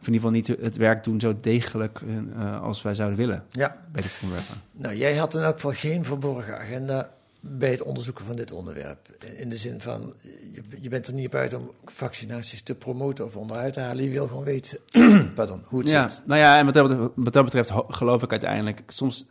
of 0.00 0.06
in 0.06 0.12
ieder 0.12 0.30
geval 0.30 0.30
niet 0.30 0.64
het 0.64 0.76
werk 0.76 1.04
doen 1.04 1.20
zo 1.20 1.34
degelijk 1.40 2.00
uh, 2.00 2.62
als 2.62 2.82
wij 2.82 2.94
zouden 2.94 3.18
willen 3.18 3.44
ja. 3.50 3.76
bij 3.92 4.02
dit 4.02 4.20
onderwerp. 4.22 4.48
Nou, 4.72 4.94
jij 4.94 5.16
had 5.16 5.34
in 5.34 5.40
elk 5.40 5.54
geval 5.54 5.72
geen 5.72 6.04
verborgen 6.04 6.58
agenda 6.58 7.10
bij 7.46 7.70
het 7.70 7.82
onderzoeken 7.82 8.24
van 8.24 8.36
dit 8.36 8.52
onderwerp. 8.52 9.08
In 9.36 9.48
de 9.48 9.56
zin 9.56 9.80
van, 9.80 10.14
je, 10.52 10.62
je 10.80 10.88
bent 10.88 11.06
er 11.06 11.14
niet 11.14 11.26
op 11.26 11.34
uit 11.34 11.54
om 11.54 11.70
vaccinaties 11.84 12.62
te 12.62 12.74
promoten 12.74 13.24
of 13.24 13.36
onderuit 13.36 13.72
te 13.72 13.80
halen. 13.80 14.04
Je 14.04 14.10
wil 14.10 14.26
gewoon 14.26 14.44
weten 14.44 14.78
pardon, 15.34 15.62
hoe 15.64 15.80
het 15.80 15.88
ja, 15.88 16.08
zit. 16.08 16.22
Nou 16.26 16.40
ja, 16.40 16.58
en 16.58 16.64
wat 16.64 16.74
dat, 16.74 16.88
betreft, 16.88 17.10
wat 17.14 17.32
dat 17.32 17.44
betreft 17.44 17.72
geloof 17.88 18.22
ik 18.22 18.30
uiteindelijk... 18.30 18.82
soms 18.86 19.26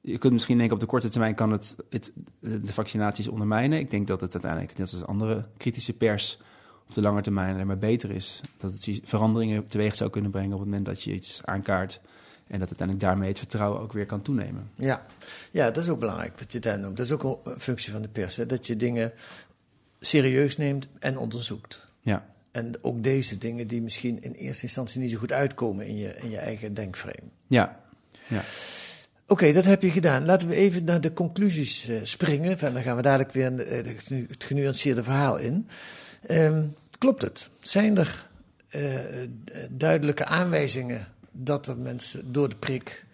je 0.00 0.18
kunt 0.18 0.32
misschien 0.32 0.56
denken 0.56 0.74
op 0.74 0.80
de 0.80 0.86
korte 0.86 1.08
termijn 1.08 1.34
kan 1.34 1.50
het, 1.50 1.76
het 1.90 2.12
de 2.40 2.72
vaccinaties 2.72 3.28
ondermijnen. 3.28 3.78
Ik 3.78 3.90
denk 3.90 4.06
dat 4.06 4.20
het 4.20 4.32
uiteindelijk, 4.32 4.78
net 4.78 4.92
als 4.92 5.04
andere 5.04 5.44
kritische 5.56 5.96
pers, 5.96 6.38
op 6.88 6.94
de 6.94 7.00
lange 7.00 7.20
termijn 7.20 7.54
alleen 7.54 7.66
maar 7.66 7.78
beter 7.78 8.10
is. 8.10 8.40
Dat 8.56 8.72
het 8.72 9.00
veranderingen 9.04 9.66
teweeg 9.66 9.94
zou 9.94 10.10
kunnen 10.10 10.30
brengen 10.30 10.52
op 10.52 10.58
het 10.58 10.68
moment 10.68 10.86
dat 10.86 11.02
je 11.02 11.12
iets 11.12 11.40
aankaart. 11.44 12.00
En 12.50 12.58
dat 12.58 12.68
uiteindelijk 12.68 13.00
daarmee 13.06 13.28
het 13.28 13.38
vertrouwen 13.38 13.80
ook 13.80 13.92
weer 13.92 14.06
kan 14.06 14.22
toenemen. 14.22 14.70
Ja, 14.74 15.06
ja 15.50 15.70
dat 15.70 15.82
is 15.82 15.88
ook 15.88 15.98
belangrijk 15.98 16.38
wat 16.38 16.52
je 16.52 16.58
daar 16.58 16.78
noemt. 16.78 16.96
Dat 16.96 17.06
is 17.06 17.12
ook 17.12 17.40
een 17.44 17.60
functie 17.60 17.92
van 17.92 18.02
de 18.02 18.08
pers. 18.08 18.36
Hè? 18.36 18.46
Dat 18.46 18.66
je 18.66 18.76
dingen 18.76 19.12
serieus 20.00 20.56
neemt 20.56 20.88
en 20.98 21.18
onderzoekt. 21.18 21.88
Ja. 22.00 22.26
En 22.52 22.72
ook 22.80 23.02
deze 23.02 23.38
dingen 23.38 23.66
die 23.66 23.82
misschien 23.82 24.22
in 24.22 24.32
eerste 24.32 24.62
instantie 24.62 25.00
niet 25.00 25.10
zo 25.10 25.18
goed 25.18 25.32
uitkomen 25.32 25.86
in 25.86 25.96
je, 25.96 26.16
in 26.16 26.30
je 26.30 26.38
eigen 26.38 26.74
denkframe. 26.74 27.28
Ja. 27.46 27.80
ja. 28.26 28.38
Oké, 28.38 29.32
okay, 29.32 29.52
dat 29.52 29.64
heb 29.64 29.82
je 29.82 29.90
gedaan. 29.90 30.24
Laten 30.24 30.48
we 30.48 30.54
even 30.54 30.84
naar 30.84 31.00
de 31.00 31.12
conclusies 31.12 31.88
uh, 31.88 31.98
springen. 32.02 32.58
Van, 32.58 32.74
dan 32.74 32.82
gaan 32.82 32.96
we 32.96 33.02
dadelijk 33.02 33.32
weer 33.32 33.52
uh, 33.52 34.26
het 34.28 34.44
genuanceerde 34.44 35.04
verhaal 35.04 35.36
in. 35.36 35.68
Um, 36.30 36.74
klopt 36.98 37.22
het? 37.22 37.50
Zijn 37.60 37.98
er 37.98 38.28
uh, 38.70 38.98
duidelijke 39.70 40.24
aanwijzingen 40.24 41.06
dat 41.44 41.66
er 41.66 41.76
mensen 41.76 42.32
door 42.32 42.48
de 42.48 42.56
prik 42.56 43.04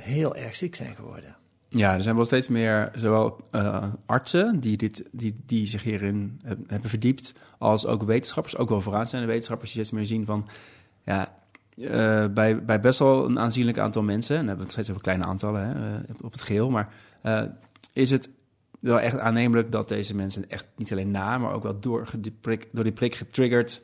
heel 0.00 0.36
erg 0.36 0.54
ziek 0.54 0.74
zijn 0.74 0.94
geworden? 0.94 1.36
Ja, 1.68 1.94
er 1.94 2.02
zijn 2.02 2.16
wel 2.16 2.24
steeds 2.24 2.48
meer 2.48 2.90
zowel 2.94 3.40
uh, 3.52 3.84
artsen 4.06 4.60
die, 4.60 4.76
dit, 4.76 5.04
die, 5.12 5.34
die 5.46 5.66
zich 5.66 5.82
hierin 5.82 6.40
hebben 6.66 6.90
verdiept, 6.90 7.34
als 7.58 7.86
ook 7.86 8.02
wetenschappers, 8.02 8.56
ook 8.56 8.68
wel 8.68 8.80
vooraanstaande 8.80 9.26
wetenschappers, 9.26 9.72
die 9.72 9.84
steeds 9.84 9.96
meer 9.96 10.06
zien 10.06 10.24
van, 10.24 10.48
ja, 11.04 11.34
uh, 11.76 12.26
bij, 12.26 12.64
bij 12.64 12.80
best 12.80 12.98
wel 12.98 13.24
een 13.24 13.38
aanzienlijk 13.38 13.78
aantal 13.78 14.02
mensen, 14.02 14.36
en 14.36 14.46
dan 14.46 14.48
hebben 14.48 14.66
we 14.66 14.72
het 14.72 14.72
steeds 14.72 14.90
over 14.90 15.02
kleine 15.02 15.24
aantallen 15.24 15.76
hè, 15.76 15.98
op 16.22 16.32
het 16.32 16.42
geheel, 16.42 16.70
maar 16.70 16.92
is 17.92 18.10
het 18.10 18.28
wel 18.80 19.00
echt 19.00 19.18
aannemelijk 19.18 19.72
dat 19.72 19.88
deze 19.88 20.14
mensen 20.14 20.50
echt 20.50 20.66
niet 20.76 20.92
alleen 20.92 21.10
na, 21.10 21.38
maar 21.38 21.52
ook 21.52 21.62
wel 21.62 21.80
door 21.80 22.10
prik, 22.40 22.68
door 22.72 22.84
die 22.84 22.92
prik 22.92 23.14
getriggerd 23.14 23.82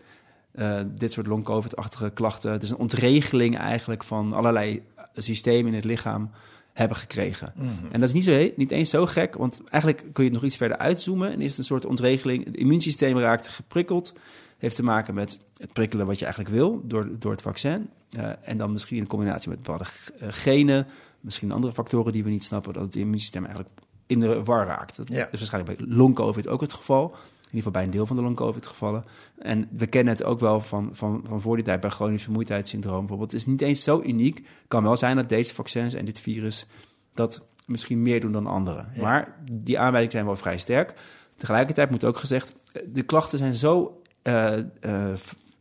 dit 0.87 1.13
soort 1.13 1.27
long-covid-achtige 1.27 2.11
klachten. 2.11 2.53
Het 2.53 2.63
is 2.63 2.71
een 2.71 2.77
ontregeling 2.77 3.59
eigenlijk 3.59 4.05
van 4.05 4.33
allerlei 4.33 4.83
systemen 5.15 5.67
in 5.67 5.75
het 5.75 5.85
lichaam 5.85 6.31
hebben 6.73 6.97
gekregen. 6.97 7.53
Mhm. 7.57 7.69
En 7.93 8.01
dat 8.01 8.09
is 8.09 8.15
niet, 8.15 8.25
zo, 8.25 8.49
niet 8.57 8.71
eens 8.71 8.91
zo 8.91 9.07
gek, 9.07 9.35
want 9.35 9.63
eigenlijk 9.71 10.13
kun 10.13 10.25
je 10.25 10.31
het 10.31 10.33
nog 10.33 10.45
iets 10.45 10.57
verder 10.57 10.77
uitzoomen 10.77 11.33
en 11.33 11.41
is 11.41 11.49
het 11.49 11.59
een 11.59 11.65
soort 11.65 11.87
ontregeling. 11.87 12.45
Het 12.45 12.57
immuunsysteem 12.57 13.19
raakt 13.19 13.49
geprikkeld, 13.49 14.15
heeft 14.59 14.77
te 14.77 14.83
maken 14.83 15.15
met 15.15 15.39
het 15.57 15.73
prikkelen 15.73 16.07
wat 16.07 16.19
je 16.19 16.25
eigenlijk 16.25 16.55
wil 16.55 16.81
door, 16.85 17.09
door 17.19 17.31
het 17.31 17.43
vaccin. 17.43 17.89
Uh, 18.17 18.31
en 18.43 18.59
dan 18.59 18.73
misschien 18.73 18.97
in 18.97 19.07
combinatie 19.07 19.49
met 19.49 19.63
bepaalde 19.63 19.85
genen, 20.21 20.87
misschien 21.21 21.53
andere 21.53 21.73
factoren 21.73 22.13
die 22.13 22.25
we 22.25 22.31
niet 22.31 22.45
snappen, 22.45 22.73
dat 22.73 22.83
het 22.83 22.97
immuunsysteem 22.97 23.45
eigenlijk 23.45 23.75
in 24.07 24.21
de 24.21 24.43
war 24.43 24.67
raakt. 24.67 24.97
Dat 24.97 25.09
ja. 25.09 25.29
is 25.31 25.39
waarschijnlijk 25.39 25.79
bij 25.79 25.87
long-covid 25.89 26.49
ook 26.49 26.61
het 26.61 26.73
geval. 26.73 27.15
In 27.47 27.53
ieder 27.53 27.73
geval 27.73 27.73
bij 27.73 27.83
een 27.83 27.91
deel 27.91 28.07
van 28.07 28.17
de 28.17 28.23
long-covid 28.23 28.67
gevallen. 28.67 29.05
En 29.39 29.69
we 29.71 29.87
kennen 29.87 30.13
het 30.13 30.25
ook 30.25 30.41
wel 30.41 30.61
van, 30.61 30.89
van, 30.93 31.25
van 31.29 31.41
voor 31.41 31.57
die 31.57 31.65
tijd 31.65 31.81
bij 31.81 31.91
chronisch 31.91 32.23
vermoeidheidssyndroom 32.23 32.99
bijvoorbeeld. 32.99 33.33
Het 33.33 33.41
is 33.41 33.47
niet 33.47 33.61
eens 33.61 33.83
zo 33.83 34.03
uniek. 34.05 34.37
Het 34.37 34.69
kan 34.69 34.83
wel 34.83 34.97
zijn 34.97 35.17
dat 35.17 35.29
deze 35.29 35.55
vaccins 35.55 35.95
en 35.95 36.05
dit 36.05 36.21
virus 36.21 36.67
dat 37.15 37.47
misschien 37.67 38.03
meer 38.03 38.21
doen 38.21 38.33
dan 38.33 38.47
anderen. 38.47 38.89
Ja. 38.95 39.03
Maar 39.03 39.37
die 39.53 39.79
aanwijzingen 39.79 40.13
zijn 40.13 40.25
wel 40.25 40.37
vrij 40.37 40.59
sterk. 40.59 40.95
Tegelijkertijd 41.37 41.91
moet 41.91 42.05
ook 42.05 42.17
gezegd, 42.17 42.57
de 42.93 43.03
klachten 43.03 43.39
zijn 43.39 43.55
zo 43.55 44.01
uh, 44.23 44.57
uh, 44.81 45.13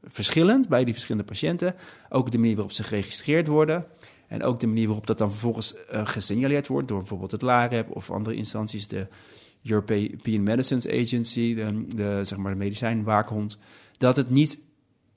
verschillend 0.04 0.70
bij 0.70 0.84
die 0.84 0.94
verschillende 0.94 1.28
patiënten. 1.28 1.76
Ook 2.10 2.32
de 2.32 2.38
manier 2.38 2.56
waarop 2.56 2.74
ze 2.74 2.84
geregistreerd 2.84 3.48
worden. 3.48 3.86
En 4.28 4.44
ook 4.44 4.60
de 4.60 4.68
manier 4.68 4.86
waarop 4.86 5.08
dat 5.08 5.18
dan 5.18 5.32
vervolgens 5.32 5.76
uh, 5.94 6.08
gesignaleerd 6.08 6.68
wordt 6.68 6.88
door 6.88 6.98
bijvoorbeeld 6.98 7.32
het 7.32 7.42
LAREP 7.42 7.96
of 7.96 8.12
andere 8.12 8.36
instanties, 8.36 8.88
de 8.88 9.08
European 9.66 10.44
Medicines 10.44 10.88
Agency, 10.88 11.56
de, 11.56 11.86
de, 11.96 12.20
zeg 12.24 12.38
maar 12.38 12.52
de 12.52 12.58
medicijnwaakhond, 12.58 13.58
dat 13.98 14.16
het 14.16 14.30
niet 14.30 14.60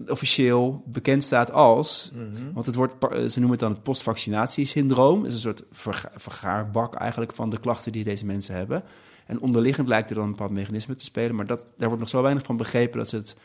officieel 0.07 0.83
bekend 0.87 1.25
staat 1.25 1.53
als, 1.53 2.11
mm-hmm. 2.15 2.53
want 2.53 2.67
het 2.67 2.75
wordt, 2.75 2.95
ze 3.11 3.39
noemen 3.39 3.51
het 3.51 3.61
dan 3.61 3.73
het 3.73 3.83
postvaccinatiesyndroom, 3.83 5.25
is 5.25 5.33
een 5.33 5.41
soort 5.41 5.65
verga 5.73 6.11
vergaarbak 6.15 6.95
eigenlijk 6.95 7.35
van 7.35 7.51
de 7.51 7.61
klachten 7.61 7.93
die 7.93 8.05
deze 8.05 8.27
mensen 8.27 8.55
hebben. 8.55 8.83
En 9.27 9.41
onderliggend 9.41 9.89
lijkt 9.89 10.09
er 10.09 10.15
dan 10.15 10.25
een 10.25 10.31
bepaald 10.31 10.51
mechanisme 10.51 10.95
te 10.95 11.05
spelen, 11.05 11.35
maar 11.35 11.47
dat, 11.47 11.67
daar 11.77 11.89
wordt 11.89 12.03
nog 12.03 12.09
zo 12.09 12.23
weinig 12.23 12.45
van 12.45 12.57
begrepen 12.57 12.99
dat 12.99 13.09
ze 13.09 13.17
het 13.17 13.37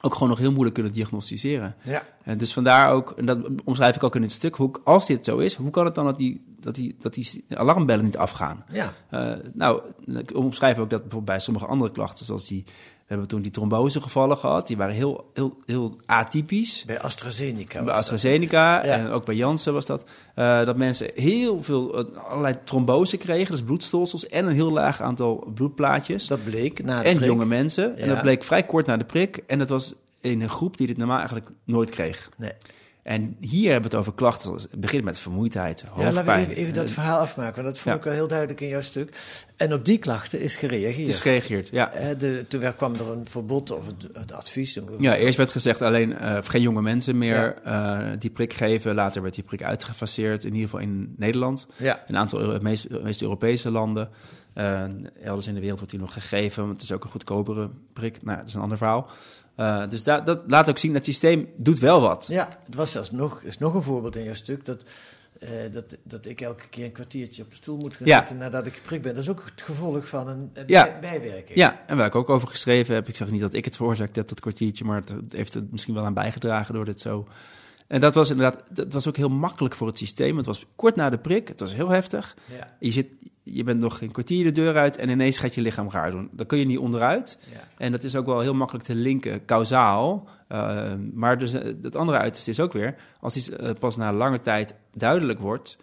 ook 0.00 0.12
gewoon 0.12 0.28
nog 0.28 0.38
heel 0.38 0.50
moeilijk 0.50 0.74
kunnen 0.74 0.92
diagnosticeren. 0.92 1.76
Ja. 1.82 2.02
En 2.22 2.38
dus 2.38 2.52
vandaar 2.52 2.92
ook, 2.92 3.10
en 3.10 3.26
dat 3.26 3.48
omschrijf 3.64 3.96
ik 3.96 4.02
ook 4.02 4.16
in 4.16 4.22
het 4.22 4.32
stuk, 4.32 4.54
hoe, 4.54 4.70
als 4.84 5.06
dit 5.06 5.24
zo 5.24 5.38
is, 5.38 5.54
hoe 5.54 5.70
kan 5.70 5.84
het 5.84 5.94
dan 5.94 6.04
dat 6.04 6.18
die, 6.18 6.47
dat 6.60 6.74
die, 6.74 6.96
dat 7.00 7.14
die 7.14 7.44
alarmbellen 7.48 8.04
niet 8.04 8.16
afgaan? 8.16 8.64
Ja. 8.72 8.92
Uh, 9.10 9.32
nou, 9.52 9.80
ik 10.06 10.36
omschrijf 10.36 10.78
ook 10.78 10.90
dat 10.90 11.00
bijvoorbeeld 11.00 11.24
bij 11.24 11.38
sommige 11.40 11.66
andere 11.66 11.92
klachten, 11.92 12.26
zoals 12.26 12.46
die, 12.46 12.62
we 12.66 13.14
hebben 13.14 13.28
toen 13.28 13.42
die 13.42 13.50
trombosegevallen 13.50 14.38
gehad, 14.38 14.66
die 14.66 14.76
waren 14.76 14.94
heel, 14.94 15.30
heel, 15.34 15.56
heel 15.66 15.96
atypisch. 16.06 16.84
Bij 16.86 17.00
AstraZeneca. 17.00 17.82
Bij 17.82 17.94
AstraZeneca 17.94 18.84
ja. 18.84 18.92
en 18.92 19.10
ook 19.10 19.24
bij 19.24 19.34
Janssen 19.34 19.72
was 19.72 19.86
dat. 19.86 20.04
Uh, 20.36 20.64
dat 20.64 20.76
mensen 20.76 21.10
heel 21.14 21.62
veel, 21.62 21.98
uh, 21.98 22.16
allerlei 22.24 22.54
trombose 22.64 23.16
kregen, 23.16 23.50
dus 23.50 23.62
bloedstolsels 23.62 24.28
en 24.28 24.46
een 24.46 24.54
heel 24.54 24.72
laag 24.72 25.02
aantal 25.02 25.50
bloedplaatjes. 25.54 26.26
Dat 26.26 26.44
bleek 26.44 26.84
na 26.84 27.02
de 27.02 27.08
En 27.08 27.16
prik. 27.16 27.28
jonge 27.28 27.46
mensen. 27.46 27.92
Ja. 27.96 28.02
En 28.02 28.08
dat 28.08 28.22
bleek 28.22 28.42
vrij 28.42 28.62
kort 28.62 28.86
na 28.86 28.96
de 28.96 29.04
prik. 29.04 29.36
En 29.46 29.58
dat 29.58 29.68
was 29.68 29.94
in 30.20 30.40
een 30.40 30.50
groep 30.50 30.76
die 30.76 30.86
dit 30.86 30.96
normaal 30.96 31.18
eigenlijk 31.18 31.50
nooit 31.64 31.90
kreeg. 31.90 32.30
Nee. 32.36 32.52
En 33.08 33.36
hier 33.40 33.70
hebben 33.72 33.90
we 33.90 33.96
het 33.96 34.06
over 34.06 34.14
klachten. 34.14 34.52
Het 34.54 34.70
begint 34.80 35.04
met 35.04 35.18
vermoeidheid, 35.18 35.80
hoofdpijn. 35.82 36.06
Ja, 36.06 36.12
laten 36.12 36.34
we 36.34 36.40
even, 36.40 36.56
even 36.62 36.74
dat 36.74 36.90
verhaal 36.90 37.18
afmaken, 37.18 37.54
want 37.62 37.66
dat 37.74 37.78
vond 37.78 37.94
Ja. 37.94 38.00
ik 38.00 38.04
wel 38.06 38.12
heel 38.12 38.28
duidelijk 38.28 38.60
in 38.60 38.68
jouw 38.68 38.80
stuk. 38.80 39.16
En 39.56 39.72
op 39.72 39.84
die 39.84 39.98
klachten 39.98 40.40
is 40.40 40.56
gereageerd. 40.56 41.08
is 41.08 41.20
gereageerd, 41.20 41.68
ja. 41.68 41.92
Eh, 41.92 42.18
De, 42.18 42.44
toen 42.48 42.60
werd- 42.60 42.76
kwam 42.76 42.94
er 42.94 43.08
een 43.10 43.26
verbod 43.26 43.70
of 43.70 43.86
het, 43.86 44.06
het 44.12 44.32
advies. 44.32 44.78
Ja, 44.98 45.16
eerst 45.16 45.36
werd 45.38 45.50
gezegd 45.50 45.82
alleen 45.82 46.18
eh, 46.18 46.38
geen 46.42 46.62
jonge 46.62 46.82
mensen 46.82 47.18
meer 47.18 47.58
eh, 47.64 48.08
die 48.18 48.30
prik 48.30 48.52
geven. 48.54 48.94
Later 48.94 49.22
werd 49.22 49.34
die 49.34 49.44
prik 49.44 49.62
uitgefaseerd, 49.62 50.44
in 50.44 50.52
ieder 50.52 50.68
geval 50.68 50.80
in 50.84 51.14
Nederland. 51.16 51.66
Ja. 51.76 52.02
Een 52.06 52.16
aantal 52.16 52.58
meest 53.02 53.22
Europese 53.22 53.70
landen. 53.70 54.08
Eh, 54.52 54.84
elders 55.22 55.46
in 55.46 55.54
de 55.54 55.60
wereld 55.60 55.78
wordt 55.78 55.92
die 55.94 56.02
nog 56.02 56.12
gegeven. 56.12 56.62
Want 56.62 56.74
het 56.74 56.82
is 56.82 56.92
ook 56.92 57.04
een 57.04 57.10
goedkopere 57.10 57.70
prik. 57.92 58.22
Nou, 58.22 58.38
dat 58.38 58.46
is 58.46 58.54
een 58.54 58.60
ander 58.60 58.76
verhaal. 58.78 59.08
Eh, 59.54 59.88
dus 59.88 60.02
da- 60.04 60.20
dat 60.20 60.40
laat 60.46 60.68
ook 60.68 60.78
zien, 60.78 60.94
het 60.94 61.04
systeem 61.04 61.48
doet 61.56 61.78
wel 61.78 62.00
wat. 62.00 62.26
Ja, 62.30 62.48
het 62.64 62.74
was 62.74 62.90
zelfs 62.92 63.10
nog, 63.10 63.42
is 63.42 63.58
nog 63.58 63.74
een 63.74 63.82
voorbeeld 63.82 64.16
in 64.16 64.24
jouw 64.24 64.34
stuk 64.34 64.64
dat, 64.64 64.82
eh, 65.40 65.50
dat, 65.72 65.96
dat 66.02 66.26
ik 66.26 66.40
elke 66.40 66.68
keer 66.68 66.84
een 66.84 66.92
kwartiertje 66.92 67.42
op 67.42 67.50
een 67.50 67.56
stoel 67.56 67.76
moet 67.76 67.96
gaan 67.96 68.06
Ja. 68.06 68.18
zitten 68.18 68.36
nadat 68.36 68.66
ik 68.66 68.74
geprikt 68.74 69.02
ben. 69.02 69.14
Dat 69.14 69.22
is 69.22 69.28
ook 69.30 69.42
het 69.44 69.62
gevolg 69.62 70.08
van 70.08 70.28
een 70.28 70.50
Ja. 70.66 70.98
bijwerking. 71.00 71.58
Ja, 71.58 71.82
en 71.86 71.96
waar 71.96 72.06
ik 72.06 72.14
ook 72.14 72.28
over 72.30 72.48
geschreven 72.48 72.94
heb. 72.94 73.08
Ik 73.08 73.16
zeg 73.16 73.30
niet 73.30 73.40
dat 73.40 73.54
ik 73.54 73.64
het 73.64 73.76
veroorzaakt 73.76 74.16
heb, 74.16 74.28
dat 74.28 74.40
kwartiertje, 74.40 74.84
maar 74.84 74.96
het 75.06 75.32
heeft 75.32 75.54
er 75.54 75.62
misschien 75.70 75.94
wel 75.94 76.04
aan 76.04 76.14
bijgedragen 76.14 76.74
door 76.74 76.84
dit 76.84 77.00
zo. 77.00 77.26
En 77.88 78.00
dat 78.00 78.14
was 78.14 78.30
inderdaad, 78.30 78.62
dat 78.70 78.92
was 78.92 79.08
ook 79.08 79.16
heel 79.16 79.28
makkelijk 79.28 79.74
voor 79.74 79.86
het 79.86 79.98
systeem. 79.98 80.36
Het 80.36 80.46
was 80.46 80.66
kort 80.76 80.96
na 80.96 81.10
de 81.10 81.18
prik, 81.18 81.48
het 81.48 81.60
was 81.60 81.74
heel 81.74 81.88
heftig. 81.88 82.36
Ja. 82.58 82.76
Je, 82.78 82.90
zit, 82.90 83.08
je 83.42 83.64
bent 83.64 83.80
nog 83.80 84.00
een 84.00 84.12
kwartier 84.12 84.44
de 84.44 84.50
deur 84.50 84.76
uit 84.76 84.96
en 84.96 85.08
ineens 85.08 85.38
gaat 85.38 85.54
je 85.54 85.60
lichaam 85.60 85.90
raar 85.90 86.10
doen. 86.10 86.28
Dan 86.32 86.46
kun 86.46 86.58
je 86.58 86.64
niet 86.64 86.78
onderuit. 86.78 87.38
Ja. 87.52 87.68
En 87.78 87.92
dat 87.92 88.04
is 88.04 88.16
ook 88.16 88.26
wel 88.26 88.40
heel 88.40 88.54
makkelijk 88.54 88.84
te 88.84 88.94
linken, 88.94 89.44
kausaal. 89.44 90.28
Uh, 90.48 90.92
maar 91.12 91.38
dus, 91.38 91.54
uh, 91.54 91.62
het 91.82 91.96
andere 91.96 92.18
uiterste 92.18 92.50
is 92.50 92.60
ook 92.60 92.72
weer, 92.72 92.96
als 93.20 93.36
iets 93.36 93.50
uh, 93.50 93.70
pas 93.78 93.96
na 93.96 94.12
lange 94.12 94.40
tijd 94.40 94.74
duidelijk 94.92 95.38
wordt. 95.38 95.78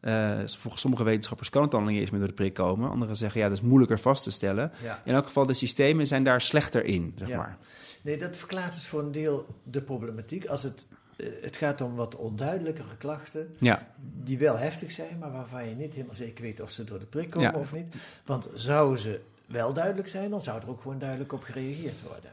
Uh, 0.00 0.38
volgens 0.46 0.82
sommige 0.82 1.04
wetenschappers 1.04 1.50
kan 1.50 1.62
het 1.62 1.70
dan 1.70 1.84
niet 1.84 2.00
eens 2.00 2.10
meer 2.10 2.18
door 2.18 2.28
de 2.28 2.34
prik 2.34 2.54
komen. 2.54 2.90
Anderen 2.90 3.16
zeggen, 3.16 3.40
ja, 3.40 3.48
dat 3.48 3.56
is 3.56 3.64
moeilijker 3.64 3.98
vast 3.98 4.24
te 4.24 4.30
stellen. 4.30 4.72
Ja. 4.82 5.02
In 5.04 5.14
elk 5.14 5.26
geval, 5.26 5.46
de 5.46 5.54
systemen 5.54 6.06
zijn 6.06 6.24
daar 6.24 6.40
slechter 6.40 6.84
in, 6.84 7.12
zeg 7.16 7.28
maar. 7.36 7.58
Nee, 8.02 8.16
dat 8.18 8.36
verklaart 8.36 8.72
dus 8.72 8.86
voor 8.86 9.00
een 9.00 9.12
deel 9.12 9.46
de 9.62 9.82
problematiek. 9.82 10.46
Als 10.46 10.62
het, 10.62 10.86
eh, 10.90 10.96
het 11.42 11.56
gaat 11.56 11.80
om 11.80 11.94
wat 11.94 12.16
onduidelijkere 12.16 12.96
klachten, 12.98 13.54
Ja, 13.58 13.86
die 14.22 14.38
wel 14.38 14.56
heftig 14.58 14.90
zijn, 14.90 15.18
maar 15.18 15.32
waarvan 15.32 15.68
je 15.68 15.74
niet 15.74 15.92
helemaal 15.94 16.14
zeker 16.14 16.42
weet 16.42 16.60
of 16.60 16.70
ze 16.70 16.84
door 16.84 16.98
de 16.98 17.04
prik 17.06 17.30
komen 17.30 17.52
Ja. 17.52 17.58
of 17.58 17.72
niet. 17.72 17.94
Want 18.24 18.48
zouden 18.54 18.98
ze 18.98 19.20
wel 19.46 19.72
duidelijk 19.72 20.08
zijn, 20.08 20.30
dan 20.30 20.42
zou 20.42 20.60
er 20.62 20.68
ook 20.70 20.80
gewoon 20.80 20.98
duidelijk 20.98 21.32
op 21.32 21.42
gereageerd 21.42 22.02
worden. 22.02 22.30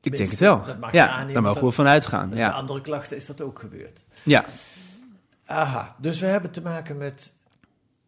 ik 0.00 0.16
denk 0.16 0.30
het 0.30 0.38
wel. 0.40 0.64
dat 0.64 0.78
mag 0.78 0.90
je 0.90 0.96
ja, 0.96 1.08
aannemen 1.08 1.32
daar 1.32 1.42
mogen 1.42 1.58
we 1.60 1.64
dat- 1.66 1.74
vanuit 1.74 2.06
gaan. 2.06 2.28
Bij 2.30 2.38
Ja. 2.38 2.50
andere 2.50 2.80
klachten 2.80 3.16
is 3.16 3.26
dat 3.26 3.40
ook 3.40 3.58
gebeurd. 3.58 4.04
ja, 4.22 4.44
Aha, 5.44 5.96
dus 5.98 6.20
we 6.20 6.26
hebben 6.26 6.50
te 6.50 6.60
maken 6.62 6.96
met. 6.96 7.32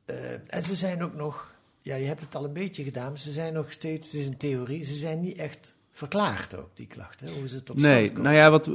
eh, 0.04 0.32
en 0.54 0.62
ze 0.62 0.74
zijn 0.74 1.02
ook 1.02 1.14
nog. 1.14 1.54
Ja, 1.78 1.94
je 1.94 2.06
hebt 2.06 2.20
het 2.20 2.34
al 2.34 2.44
een 2.44 2.52
beetje 2.52 2.84
gedaan, 2.84 3.08
maar 3.08 3.18
ze 3.18 3.30
zijn 3.30 3.52
nog 3.52 3.72
steeds. 3.72 4.12
Het 4.12 4.20
is 4.20 4.26
een 4.26 4.36
theorie. 4.36 4.84
Ze 4.84 4.94
zijn 4.94 5.20
niet 5.20 5.36
echt 5.36 5.74
verklaard 5.96 6.56
ook, 6.56 6.68
die 6.74 6.86
klachten. 6.86 7.34
Hoe 7.34 7.48
ze 7.48 7.62
tot 7.62 7.80
Nee, 7.80 8.12
nou 8.12 8.34
ja, 8.34 8.50
wat, 8.50 8.66
eh, 8.66 8.74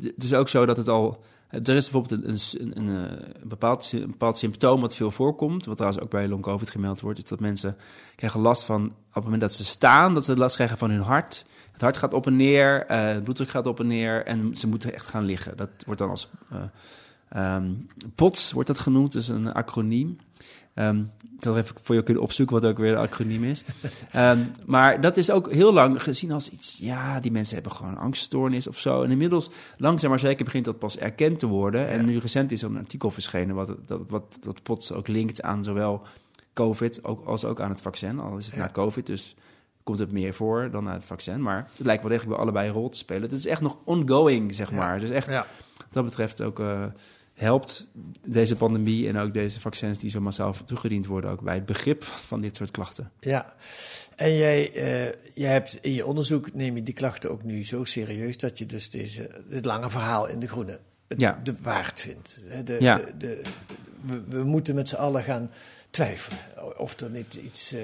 het 0.00 0.24
is 0.24 0.34
ook 0.34 0.48
zo 0.48 0.66
dat 0.66 0.76
het 0.76 0.88
al. 0.88 1.24
Er 1.48 1.68
is 1.68 1.90
bijvoorbeeld 1.90 2.24
een, 2.24 2.30
een, 2.30 2.76
een, 2.76 2.88
een, 2.88 3.10
eh, 3.10 3.42
bepaald, 3.42 3.92
een 3.92 4.10
bepaald 4.10 4.38
symptoom 4.38 4.80
wat 4.80 4.94
veel 4.94 5.10
voorkomt. 5.10 5.64
Wat 5.64 5.76
trouwens 5.76 6.02
ook 6.02 6.10
bij 6.10 6.28
long 6.28 6.42
COVID 6.42 6.70
gemeld 6.70 7.00
wordt. 7.00 7.18
Is 7.18 7.28
dat 7.28 7.40
mensen 7.40 7.76
krijgen 8.16 8.40
last 8.40 8.64
van. 8.64 8.84
Op 8.84 9.14
het 9.14 9.24
moment 9.24 9.40
dat 9.40 9.54
ze 9.54 9.64
staan, 9.64 10.14
dat 10.14 10.24
ze 10.24 10.36
last 10.36 10.54
krijgen 10.54 10.78
van 10.78 10.90
hun 10.90 11.00
hart. 11.00 11.44
Het 11.72 11.80
hart 11.80 11.96
gaat 11.96 12.14
op 12.14 12.26
en 12.26 12.36
neer, 12.36 12.86
eh 12.86 13.02
het 13.02 13.22
bloeddruk 13.22 13.48
gaat 13.48 13.66
op 13.66 13.80
en 13.80 13.86
neer. 13.86 14.26
En 14.26 14.56
ze 14.56 14.68
moeten 14.68 14.94
echt 14.94 15.06
gaan 15.06 15.24
liggen. 15.24 15.56
Dat 15.56 15.70
wordt 15.86 16.00
dan 16.00 16.10
als. 16.10 16.30
Ehm, 17.32 17.72
POTS 18.14 18.52
wordt 18.52 18.68
dat 18.68 18.78
genoemd, 18.78 19.12
dus 19.12 19.28
een 19.28 19.52
acroniem. 19.52 20.18
Ehm, 20.74 20.98
ik 21.20 21.48
zal 21.48 21.56
even 21.56 21.76
voor 21.82 21.94
je 21.94 22.02
kunnen 22.02 22.22
opzoeken 22.22 22.60
wat 22.60 22.70
ook 22.70 22.78
weer 22.78 22.92
een 22.92 22.98
acroniem 22.98 23.44
is. 23.44 23.64
Ehm, 24.12 24.38
maar 24.66 25.00
dat 25.00 25.16
is 25.16 25.30
ook 25.30 25.52
heel 25.52 25.72
lang 25.72 26.02
gezien 26.02 26.32
als 26.32 26.50
iets, 26.50 26.78
ja, 26.78 27.20
die 27.20 27.32
mensen 27.32 27.54
hebben 27.54 27.72
gewoon 27.72 27.98
angststoornis 27.98 28.66
of 28.66 28.78
zo. 28.78 29.02
En 29.02 29.10
inmiddels, 29.10 29.50
langzaam 29.76 30.10
maar 30.10 30.18
zeker, 30.18 30.44
begint 30.44 30.64
dat 30.64 30.78
pas 30.78 30.98
erkend 30.98 31.38
te 31.38 31.46
worden. 31.46 31.88
En 31.88 32.04
nu 32.04 32.18
recent 32.18 32.52
is 32.52 32.62
er 32.62 32.70
een 32.70 32.76
artikel 32.76 33.10
verschenen 33.10 33.54
wat 33.54 33.74
dat, 33.86 34.00
wat, 34.08 34.38
dat 34.40 34.62
POTS 34.62 34.92
ook 34.92 35.08
linkt 35.08 35.42
aan 35.42 35.64
zowel 35.64 36.02
COVID 36.54 37.04
ook, 37.04 37.26
als 37.26 37.44
ook 37.44 37.60
aan 37.60 37.70
het 37.70 37.80
vaccin. 37.80 38.20
Al 38.20 38.36
is 38.36 38.46
het 38.46 38.56
na 38.56 38.68
COVID, 38.72 39.06
dus 39.06 39.36
komt 39.82 39.98
het 39.98 40.12
meer 40.12 40.34
voor 40.34 40.70
dan 40.70 40.84
na 40.84 40.92
het 40.92 41.04
vaccin. 41.04 41.42
Maar 41.42 41.68
het 41.76 41.86
lijkt 41.86 42.02
wel 42.02 42.10
degelijk 42.10 42.36
bij 42.36 42.44
allebei 42.44 42.68
een 42.68 42.74
rol 42.74 42.88
te 42.88 42.98
spelen. 42.98 43.22
Het 43.22 43.32
is 43.32 43.46
echt 43.46 43.60
nog 43.60 43.78
ongoing, 43.84 44.54
zeg 44.54 44.72
maar. 44.72 45.00
Dus 45.00 45.10
echt, 45.10 45.26
wat 45.26 45.46
dat 45.90 46.04
betreft 46.04 46.42
ook 46.42 46.60
eh, 46.60 46.84
helpt 47.34 47.86
deze 48.26 48.56
pandemie 48.56 49.08
en 49.08 49.16
ook 49.18 49.34
deze 49.34 49.60
vaccins 49.60 49.98
die 49.98 50.10
zo 50.10 50.20
massaal 50.20 50.54
toegediend 50.64 51.06
worden 51.06 51.30
ook 51.30 51.40
bij 51.40 51.54
het 51.54 51.66
begrip 51.66 52.04
van 52.04 52.40
dit 52.40 52.56
soort 52.56 52.70
klachten. 52.70 53.10
Ja, 53.20 53.54
en 54.16 54.34
jij, 54.36 54.72
eh, 54.72 55.12
jij 55.34 55.52
hebt 55.52 55.78
in 55.80 55.92
je 55.92 56.06
onderzoek 56.06 56.54
neem 56.54 56.76
je 56.76 56.82
die 56.82 56.94
klachten 56.94 57.30
ook 57.30 57.42
nu 57.42 57.64
zo 57.64 57.84
serieus 57.84 58.36
dat 58.36 58.58
je 58.58 58.66
dus 58.66 58.90
deze, 58.90 59.30
dit 59.48 59.64
lange 59.64 59.90
verhaal 59.90 60.26
in 60.28 60.38
de 60.40 60.48
groene 60.48 60.78
het 61.08 61.20
Ja. 61.20 61.40
de 61.44 61.54
waard 61.62 62.00
vindt. 62.00 62.44
De, 62.64 62.76
Ja. 62.80 62.96
de, 62.96 63.12
de, 63.18 63.42
we, 64.00 64.22
we 64.28 64.44
moeten 64.44 64.74
met 64.74 64.88
z'n 64.88 64.94
allen 64.94 65.22
gaan 65.22 65.50
twijfelen 65.90 66.78
of 66.78 67.00
er 67.00 67.10
niet 67.10 67.34
iets. 67.34 67.74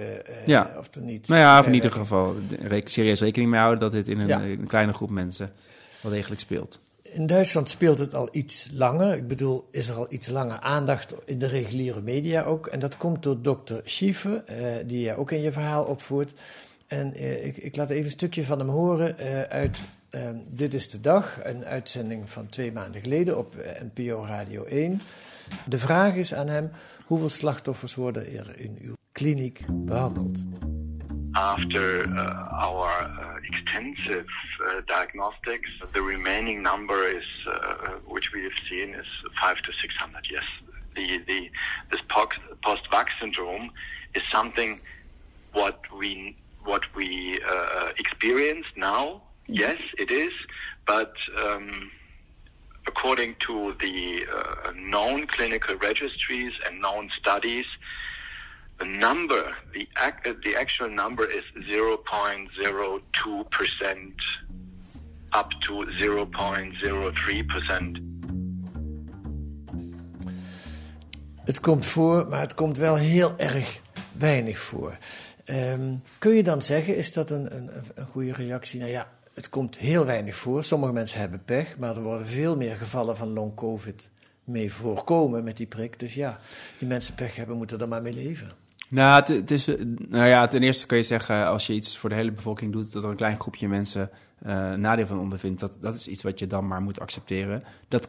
Ja. 0.46 0.74
Of 0.78 0.94
er 0.94 1.02
niet. 1.02 1.28
Nou 1.28 1.40
ja, 1.40 1.58
of 1.58 1.66
in 1.66 1.74
ieder 1.74 1.92
geval 1.92 2.36
serieus 2.84 3.20
rekening 3.20 3.50
mee 3.50 3.60
houden 3.60 3.80
dat 3.80 3.92
dit 3.92 4.08
in 4.08 4.18
een, 4.18 4.26
Ja. 4.26 4.42
een 4.42 4.66
kleine 4.66 4.92
groep 4.92 5.10
mensen 5.10 5.50
wel 6.00 6.12
degelijk 6.12 6.40
speelt. 6.40 6.80
In 7.12 7.26
Duitsland 7.26 7.68
speelt 7.68 7.98
het 7.98 8.14
al 8.14 8.28
iets 8.30 8.68
langer. 8.72 9.16
Ik 9.16 9.28
bedoel, 9.28 9.68
is 9.70 9.88
er 9.88 9.96
al 9.96 10.06
iets 10.08 10.28
langer 10.28 10.60
aandacht 10.60 11.14
in 11.24 11.38
de 11.38 11.46
reguliere 11.46 12.02
media 12.02 12.42
ook. 12.42 12.66
En 12.66 12.78
dat 12.78 12.96
komt 12.96 13.22
door 13.22 13.42
dokter 13.42 13.80
Schiefer, 13.84 14.44
eh, 14.44 14.76
die 14.86 15.00
je 15.00 15.16
ook 15.16 15.30
in 15.30 15.40
je 15.40 15.52
verhaal 15.52 15.84
opvoert. 15.84 16.32
En 16.88 17.14
eh, 17.14 17.46
ik, 17.46 17.56
ik 17.56 17.76
laat 17.76 17.90
even 17.90 18.04
een 18.04 18.10
stukje 18.10 18.44
van 18.44 18.58
hem 18.58 18.68
horen 18.68 19.18
eh, 19.18 19.42
uit 19.42 19.82
eh, 20.10 20.28
Dit 20.50 20.74
is 20.74 20.88
de 20.88 21.00
Dag, 21.00 21.38
een 21.42 21.64
uitzending 21.64 22.30
van 22.30 22.48
twee 22.48 22.72
maanden 22.72 23.00
geleden 23.00 23.38
op 23.38 23.54
NPO 23.94 24.24
Radio 24.24 24.64
1. 24.64 25.02
De 25.64 25.78
vraag 25.78 26.14
is 26.14 26.34
aan 26.34 26.48
hem, 26.48 26.70
hoeveel 27.04 27.28
slachtoffers 27.28 27.94
worden 27.94 28.32
er 28.32 28.60
in 28.60 28.78
uw 28.80 28.94
kliniek 29.12 29.64
behandeld? 29.70 30.38
After 31.32 32.08
our 32.50 33.27
extensive 33.48 34.26
uh, 34.66 34.80
diagnostics, 34.86 35.70
the 35.92 36.02
remaining 36.02 36.62
number 36.62 37.00
is, 37.18 37.28
uh, 37.46 37.98
which 38.14 38.28
we 38.34 38.40
have 38.42 38.58
seen, 38.68 38.88
is 38.94 39.10
five 39.42 39.56
to 39.66 39.70
six 39.82 39.94
hundred. 40.02 40.24
Yes, 40.30 40.46
the 40.96 41.06
the 41.30 41.40
this 41.90 42.02
post-vax 42.66 43.06
syndrome 43.20 43.70
is 44.14 44.24
something 44.36 44.80
what 45.52 45.80
we 46.00 46.36
what 46.70 46.84
we 46.94 47.40
uh, 47.52 47.88
experience 47.98 48.66
now. 48.76 49.22
Yes, 49.46 49.78
it 49.98 50.10
is, 50.10 50.32
but. 50.86 51.14
Um, 51.44 51.90
according 52.86 53.36
to 53.38 53.54
the 53.84 54.24
uh, 54.34 54.72
known 54.94 55.26
clinical 55.26 55.74
registries 55.76 56.54
and 56.64 56.80
known 56.80 57.10
studies, 57.20 57.66
the 58.78 58.84
number, 58.84 59.62
the, 59.72 59.88
ac- 59.94 60.36
the 60.42 60.56
actual 60.56 60.88
number 60.88 61.30
is 61.30 61.44
0.02% 61.54 64.38
up 65.34 65.50
to 65.60 65.84
0.03%. 65.84 68.00
Het 71.44 71.60
komt 71.60 71.86
voor, 71.86 72.28
maar 72.28 72.40
het 72.40 72.54
komt 72.54 72.76
wel 72.76 72.96
heel 72.96 73.34
erg 73.36 73.80
weinig 74.18 74.58
voor. 74.58 74.98
Ehm, 75.44 75.94
kun 76.18 76.34
je 76.34 76.42
dan 76.42 76.62
zeggen, 76.62 76.96
is 76.96 77.12
dat 77.12 77.30
een, 77.30 77.54
een, 77.56 77.70
een 77.94 78.06
goede 78.06 78.32
reactie? 78.32 78.78
Nou 78.80 78.90
ja, 78.90 79.08
het 79.34 79.48
komt 79.48 79.78
heel 79.78 80.06
weinig 80.06 80.34
voor. 80.34 80.64
Sommige 80.64 80.92
mensen 80.92 81.20
hebben 81.20 81.44
pech, 81.44 81.76
maar 81.78 81.96
er 81.96 82.02
worden 82.02 82.26
veel 82.26 82.56
meer 82.56 82.76
gevallen 82.76 83.16
van 83.16 83.32
long 83.32 83.54
COVID 83.54 84.10
mee 84.44 84.72
voorkomen 84.72 85.44
met 85.44 85.56
die 85.56 85.66
prik. 85.66 85.98
Dus 85.98 86.14
ja, 86.14 86.38
die 86.78 86.88
mensen 86.88 87.14
pech 87.14 87.36
hebben, 87.36 87.56
moeten 87.56 87.80
er 87.80 87.88
maar 87.88 88.02
mee 88.02 88.14
leven. 88.14 88.50
Nou, 88.88 89.32
het, 89.32 89.50
is, 89.50 89.66
nou 90.08 90.26
ja, 90.26 90.46
ten 90.46 90.62
eerste 90.62 90.86
kun 90.86 90.96
je 90.96 91.02
zeggen, 91.02 91.46
als 91.46 91.66
je 91.66 91.72
iets 91.72 91.98
voor 91.98 92.08
de 92.08 92.14
hele 92.14 92.32
bevolking 92.32 92.72
doet, 92.72 92.92
dat 92.92 93.04
er 93.04 93.10
een 93.10 93.16
klein 93.16 93.40
groepje 93.40 93.68
mensen 93.68 94.10
eh, 94.38 94.72
nadeel 94.72 95.06
van 95.06 95.18
ondervindt, 95.18 95.60
dat, 95.60 95.72
dat 95.80 95.94
is 95.94 96.08
iets 96.08 96.22
wat 96.22 96.38
je 96.38 96.46
dan 96.46 96.66
maar 96.66 96.82
moet 96.82 97.00
accepteren. 97.00 97.64
Dat, 97.88 98.08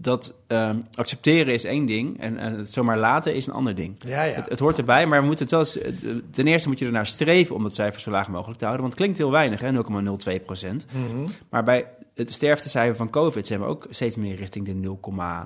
dat 0.00 0.34
ehm, 0.46 0.76
accepteren 0.94 1.52
is 1.52 1.64
één 1.64 1.86
ding 1.86 2.20
en, 2.20 2.36
en 2.38 2.58
het 2.58 2.70
zomaar 2.72 2.98
laten 2.98 3.34
is 3.34 3.46
een 3.46 3.52
ander 3.52 3.74
ding. 3.74 3.94
Ja, 4.06 4.22
ja. 4.22 4.34
Het, 4.34 4.48
het 4.48 4.58
hoort 4.58 4.78
erbij, 4.78 5.06
maar 5.06 5.20
we 5.20 5.26
moeten 5.26 5.44
het 5.44 5.54
wel 5.54 5.60
eens, 5.60 5.74
het- 5.74 6.32
ten 6.34 6.46
eerste 6.46 6.68
moet 6.68 6.78
je 6.78 6.86
ernaar 6.86 7.06
streven 7.06 7.54
om 7.54 7.62
dat 7.62 7.74
cijfer 7.74 8.00
zo 8.00 8.10
laag 8.10 8.28
mogelijk 8.28 8.58
te 8.58 8.64
houden, 8.64 8.86
want 8.86 8.98
het 8.98 9.02
klinkt 9.02 9.18
heel 9.22 9.30
weinig, 9.30 9.60
hè, 9.60 9.72
0,02 9.72 10.44
procent. 10.44 10.86
Maar 11.50 11.62
bij 11.62 11.86
het 12.14 12.32
sterftecijfer 12.32 12.96
van 12.96 13.10
COVID 13.10 13.46
zijn 13.46 13.60
we 13.60 13.66
ook 13.66 13.86
steeds 13.90 14.16
meer 14.16 14.36
richting 14.36 14.64
de 14.66 14.74
0, 14.74 14.98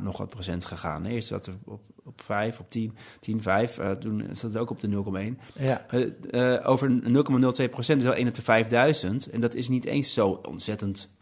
nog 0.02 0.16
wat 0.16 0.28
procent 0.28 0.64
gegaan. 0.64 1.04
Eerst 1.04 1.28
zaten 1.28 1.60
we 1.64 1.70
op, 1.70 1.80
op 2.04 2.20
5, 2.24 2.58
op 2.58 2.70
10, 2.70 2.96
10, 3.20 3.42
5. 3.42 3.78
eh, 3.78 3.90
toen 3.90 4.22
zat 4.32 4.50
het 4.52 4.56
ook 4.56 4.70
op 4.70 4.80
de 4.80 4.88
0,1. 4.88 5.38
Ja. 5.58 5.86
Eh, 5.88 6.54
eh, 6.54 6.68
over 6.68 6.90
0,02 6.90 7.68
procent 7.68 8.00
is 8.00 8.06
wel 8.06 8.16
1 8.16 8.28
op 8.28 8.34
de 8.34 8.42
5000. 8.42 9.30
En 9.30 9.40
dat 9.40 9.54
is 9.54 9.68
niet 9.68 9.84
eens 9.84 10.12
zo 10.12 10.40
ontzettend 10.48 11.15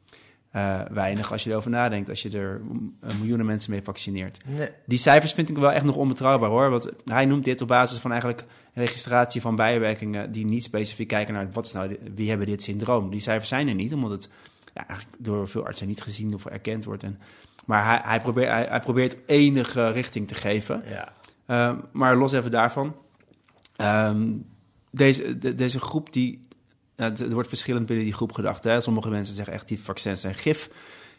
eh, 0.54 0.80
weinig 0.90 1.32
als 1.32 1.44
je 1.44 1.50
erover 1.50 1.70
nadenkt. 1.70 2.08
Als 2.08 2.22
je 2.22 2.38
er 2.38 2.60
eh, 3.00 3.16
miljoenen 3.18 3.46
mensen 3.46 3.70
mee 3.70 3.82
vaccineert. 3.82 4.44
Nee. 4.46 4.68
Die 4.86 4.98
cijfers 4.98 5.32
vind 5.32 5.48
ik 5.48 5.56
wel 5.56 5.72
echt 5.72 5.84
nog 5.84 5.96
onbetrouwbaar 5.96 6.50
hoor. 6.50 6.70
Want 6.70 6.90
hij 7.04 7.26
noemt 7.26 7.44
dit 7.44 7.60
op 7.60 7.68
basis 7.68 7.98
van 7.98 8.10
eigenlijk 8.10 8.44
registratie 8.74 9.40
van 9.40 9.56
bijwerkingen 9.56 10.32
die 10.32 10.44
niet 10.44 10.64
specifiek 10.64 11.08
kijken 11.08 11.34
naar 11.34 11.48
wat 11.52 11.66
is 11.66 11.72
nou, 11.72 11.96
wie 12.14 12.28
hebben 12.28 12.46
dit 12.46 12.62
syndroom. 12.62 13.10
Die 13.10 13.20
cijfers 13.20 13.48
zijn 13.48 13.68
er 13.68 13.74
niet, 13.74 13.92
omdat 13.94 14.10
het 14.10 14.28
ja, 14.74 14.86
eigenlijk 14.86 15.18
door 15.24 15.48
veel 15.48 15.64
artsen 15.64 15.86
niet 15.86 16.02
gezien 16.02 16.34
of 16.34 16.46
erkend 16.46 16.84
wordt. 16.84 17.02
En, 17.02 17.18
maar 17.66 17.84
hij, 17.84 18.00
hij, 18.02 18.20
probeert, 18.20 18.48
hij, 18.48 18.66
hij 18.68 18.80
probeert 18.80 19.16
enige 19.26 19.90
richting 19.90 20.28
te 20.28 20.34
geven. 20.34 20.82
Ja. 20.86 21.12
Uh, 21.46 21.78
maar 21.92 22.16
los 22.16 22.32
even 22.32 22.50
daarvan. 22.50 22.96
Um, 23.80 24.46
deze, 24.90 25.38
de, 25.38 25.54
deze 25.54 25.80
groep 25.80 26.12
die. 26.12 26.40
Uh, 26.96 27.20
er 27.20 27.33
wordt 27.33 27.48
verschillend 27.48 27.87
binnen 27.87 28.04
die 28.04 28.14
groep 28.14 28.33
gedacht. 28.33 28.64
Hè? 28.64 28.80
Sommige 28.80 29.11
mensen 29.11 29.35
zeggen 29.35 29.54
echt 29.54 29.68
die 29.68 29.80
vaccins 29.80 30.20
zijn 30.20 30.35
gif. 30.35 30.70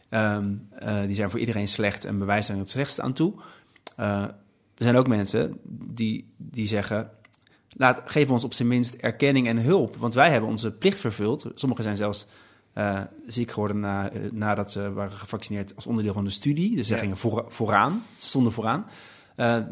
Um, 0.09 0.67
uh, 0.83 1.01
die 1.01 1.15
zijn 1.15 1.29
voor 1.29 1.39
iedereen 1.39 1.67
slecht 1.67 2.05
en 2.05 2.17
bewijzen 2.17 2.53
er 2.53 2.59
het 2.59 2.69
slechtste 2.69 3.01
aan 3.01 3.13
toe. 3.13 3.33
Uh, 3.99 4.21
er 4.75 4.83
zijn 4.83 4.95
ook 4.95 5.07
mensen 5.07 5.59
die, 5.63 6.33
die 6.37 6.67
zeggen. 6.67 7.11
Laat, 7.69 8.01
geef 8.05 8.29
ons 8.29 8.43
op 8.43 8.53
zijn 8.53 8.67
minst 8.67 8.93
erkenning 8.93 9.47
en 9.47 9.57
hulp. 9.57 9.95
Want 9.95 10.13
wij 10.13 10.31
hebben 10.31 10.49
onze 10.49 10.71
plicht 10.71 10.99
vervuld. 10.99 11.45
Sommigen 11.53 11.83
zijn 11.83 11.97
zelfs 11.97 12.27
uh, 12.73 13.01
ziek 13.25 13.51
geworden 13.51 13.79
na, 13.79 14.11
nadat 14.31 14.71
ze 14.71 14.93
waren 14.93 15.17
gevaccineerd 15.17 15.75
als 15.75 15.87
onderdeel 15.87 16.13
van 16.13 16.23
de 16.23 16.29
studie. 16.29 16.75
Dus 16.75 16.87
ze 16.87 16.97
gingen 16.97 17.17
voor, 17.17 17.45
vooraan, 17.47 18.03
stonden 18.17 18.51
vooraan. 18.51 18.85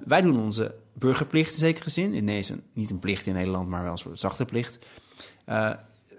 Wij 0.05 0.21
doen 0.21 0.39
onze 0.39 0.75
burgerplicht 0.93 1.51
in 1.51 1.59
zekere 1.59 1.89
zin. 1.89 2.13
In 2.13 2.25
deze, 2.25 2.59
niet 2.73 2.89
een 2.89 2.99
plicht 2.99 3.25
in 3.25 3.33
Nederland, 3.33 3.69
maar 3.69 3.83
wel 3.83 3.91
een 3.91 3.97
soort 3.97 4.19
zachte 4.19 4.45
plicht. 4.45 4.85
Uh, 5.49 5.73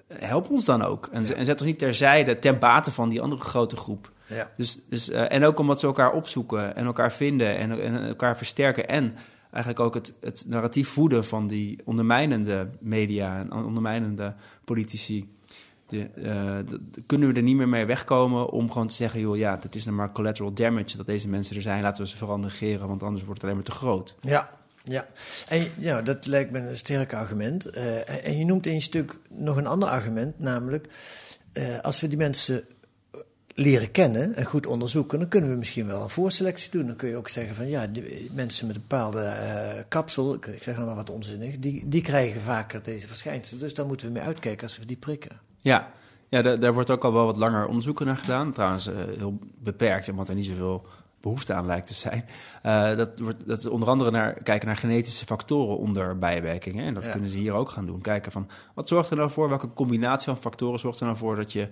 help 0.08 0.50
ons 0.50 0.64
dan 0.64 0.82
ook. 0.82 1.08
En, 1.12 1.24
ja. 1.24 1.34
en, 1.34 1.44
zet 1.44 1.60
ons 1.60 1.68
niet 1.68 1.78
terzijde 1.78 2.38
ten 2.38 2.58
bate 2.58 2.92
van 2.92 3.08
die 3.08 3.20
andere 3.20 3.42
grote 3.42 3.76
groep. 3.76 4.12
Ja. 4.26 4.50
Dus, 4.56 4.80
dus, 4.88 5.10
uh, 5.10 5.32
en 5.32 5.44
ook 5.44 5.58
omdat 5.58 5.80
ze 5.80 5.86
elkaar 5.86 6.12
opzoeken 6.12 6.76
en 6.76 6.86
elkaar 6.86 7.12
vinden 7.12 7.56
en, 7.56 7.80
en 7.80 8.06
elkaar 8.06 8.36
versterken. 8.36 8.88
En 8.88 9.16
eigenlijk 9.50 9.80
ook 9.80 9.94
het, 9.94 10.14
het 10.20 10.44
narratief 10.48 10.88
voeden 10.88 11.24
van 11.24 11.46
die 11.46 11.78
ondermijnende 11.84 12.68
media 12.80 13.38
en 13.38 13.52
ondermijnende 13.52 14.34
politici. 14.64 15.32
de, 15.86 16.08
eh, 16.08 16.76
kunnen 17.06 17.28
we 17.28 17.34
er 17.34 17.42
niet 17.42 17.56
meer 17.56 17.68
mee 17.68 17.86
wegkomen 17.86 18.50
om 18.50 18.70
gewoon 18.72 18.88
te 18.88 18.94
zeggen, 18.94 19.20
joh, 19.20 19.36
ja, 19.36 19.56
dat 19.56 19.74
is 19.74 19.84
nou 19.84 19.96
maar 19.96 20.12
collateral 20.12 20.52
damage 20.52 20.96
dat 20.96 21.06
deze 21.06 21.28
mensen 21.28 21.56
er 21.56 21.62
zijn. 21.62 21.82
Laten 21.82 22.02
we 22.02 22.08
ze 22.08 22.16
vooral 22.16 22.38
negeren, 22.38 22.88
want 22.88 23.02
anders 23.02 23.24
wordt 23.24 23.40
het 23.40 23.50
alleen 23.50 23.62
maar 23.62 23.72
te 23.72 23.78
groot. 23.78 24.16
Ja, 24.20 24.50
ja. 24.84 25.06
En 25.48 25.66
ja, 25.78 26.02
dat 26.02 26.26
lijkt 26.26 26.50
me 26.50 26.58
een 26.58 26.76
sterk 26.76 27.14
argument. 27.14 27.66
Eh, 27.66 28.26
en- 28.26 28.38
je 28.38 28.44
noemt 28.44 28.66
in 28.66 28.74
je 28.74 28.80
stuk 28.80 29.18
nog 29.30 29.56
een 29.56 29.66
ander 29.66 29.88
argument, 29.88 30.38
namelijk 30.38 30.88
eh, 31.52 31.78
als 31.78 32.00
we 32.00 32.08
die 32.08 32.18
mensen 32.18 32.64
leren 33.54 33.90
kennen 33.90 34.34
en 34.34 34.44
goed 34.44 34.66
onderzoeken, 34.66 35.18
dan 35.18 35.28
kunnen 35.28 35.50
we 35.50 35.56
misschien 35.56 35.86
wel 35.86 36.02
een 36.02 36.08
voorselectie 36.08 36.70
doen. 36.70 36.86
Dan 36.86 36.96
kun 36.96 37.08
je 37.08 37.16
ook 37.16 37.28
zeggen 37.28 37.54
van 37.54 37.68
ja, 37.68 37.86
mensen 38.32 38.66
met 38.66 38.76
een 38.76 38.82
bepaalde 38.88 39.22
eh, 39.22 39.82
kapsel, 39.88 40.34
ik 40.34 40.62
zeg 40.62 40.74
nou 40.74 40.86
maar 40.86 40.94
wat 40.94 41.10
onzinnig, 41.10 41.58
die, 41.58 41.88
die 41.88 42.02
krijgen 42.02 42.40
vaker 42.40 42.82
deze 42.82 43.06
verschijnselen. 43.06 43.62
Dus 43.62 43.74
daar 43.74 43.86
moeten 43.86 44.06
we 44.06 44.12
mee 44.12 44.22
uitkijken 44.22 44.62
als 44.62 44.78
we 44.78 44.86
die 44.86 44.96
prikken. 44.96 45.40
Ja, 45.60 45.92
ja 46.28 46.42
daar, 46.56 46.74
wordt 46.74 46.90
ook 46.90 47.04
al 47.04 47.12
wel 47.12 47.24
wat 47.26 47.36
langer 47.36 47.66
onderzoek 47.66 48.04
naar 48.04 48.16
gedaan. 48.16 48.52
Trouwens, 48.52 48.86
heel 49.16 49.38
beperkt, 49.58 50.08
omdat 50.08 50.28
er 50.28 50.34
niet 50.34 50.46
zoveel 50.46 50.86
behoefte 51.24 51.52
aan 51.52 51.66
lijkt 51.66 51.86
te 51.86 51.94
zijn. 51.94 52.24
Eh, 52.62 52.96
dat, 52.96 53.18
wordt, 53.18 53.46
dat 53.46 53.58
is 53.58 53.66
onder 53.66 53.88
andere 53.88 54.10
naar, 54.10 54.42
kijken 54.42 54.66
naar 54.66 54.76
genetische 54.76 55.26
factoren 55.26 55.78
onder 55.78 56.18
bijwerkingen. 56.18 56.86
En 56.86 56.94
dat 56.94 57.04
Ja. 57.04 57.10
kunnen 57.10 57.30
ze 57.30 57.38
hier 57.38 57.52
ook 57.52 57.68
gaan 57.68 57.86
doen. 57.86 58.00
Kijken 58.00 58.32
van, 58.32 58.48
wat 58.74 58.88
zorgt 58.88 59.10
er 59.10 59.16
nou 59.16 59.30
voor? 59.30 59.48
Welke 59.48 59.72
combinatie 59.72 60.32
van 60.32 60.40
factoren 60.42 60.78
zorgt 60.78 61.00
er 61.00 61.06
nou 61.06 61.18
voor 61.18 61.36
dat 61.36 61.52
je 61.52 61.68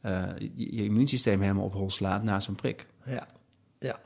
eh, 0.00 0.22
je, 0.38 0.76
je 0.76 0.84
immuunsysteem 0.84 1.40
helemaal 1.40 1.64
op 1.64 1.72
hol 1.72 1.90
slaat 1.90 2.22
na 2.22 2.40
zo'n 2.40 2.54
prik? 2.54 2.86
Ja, 3.04 3.26
ja. 3.78 3.98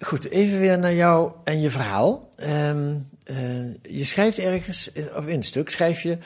Goed, 0.00 0.30
even 0.30 0.58
weer 0.58 0.78
naar 0.78 0.94
jou 0.94 1.32
en 1.44 1.60
je 1.60 1.70
verhaal. 1.70 2.28
Ehm, 2.36 2.98
eh, 3.24 3.72
je 3.82 4.04
schrijft 4.04 4.38
ergens, 4.38 4.92
of 5.16 5.26
in 5.26 5.36
een 5.36 5.42
stuk 5.42 5.70
schrijf 5.70 6.02
je 6.02 6.18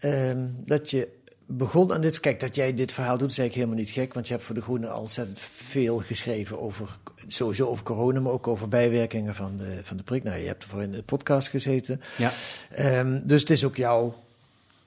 ehm, 0.00 0.48
dat 0.62 0.90
je 0.90 1.08
begon 1.46 1.92
aan 1.92 2.00
dit. 2.00 2.20
Kijk, 2.20 2.40
dat 2.40 2.54
jij 2.54 2.74
dit 2.74 2.92
verhaal 2.92 3.18
doet, 3.18 3.30
is 3.30 3.38
eigenlijk 3.38 3.68
helemaal 3.68 3.86
niet 3.86 3.94
gek, 3.94 4.14
want 4.14 4.26
je 4.26 4.32
hebt 4.32 4.46
voor 4.46 4.54
De 4.54 4.62
Groene 4.62 4.88
al 4.88 5.00
ontzettend 5.00 5.38
veel 5.40 5.98
geschreven 5.98 6.60
over, 6.60 6.98
sowieso 7.26 7.68
over 7.68 7.84
corona, 7.84 8.20
maar 8.20 8.32
ook 8.32 8.48
over 8.48 8.68
bijwerkingen 8.68 9.34
van 9.34 9.56
de, 9.56 9.80
van 9.82 9.96
de 9.96 10.02
prik. 10.02 10.22
Nou, 10.22 10.38
je 10.38 10.46
hebt 10.46 10.62
ervoor 10.62 10.82
in 10.82 10.90
de 10.90 11.02
podcast 11.02 11.48
gezeten. 11.48 12.00
Ja. 12.16 12.30
Ehm, 12.70 13.20
dus 13.24 13.40
het 13.40 13.50
is 13.50 13.64
ook 13.64 13.76
jouw 13.76 14.14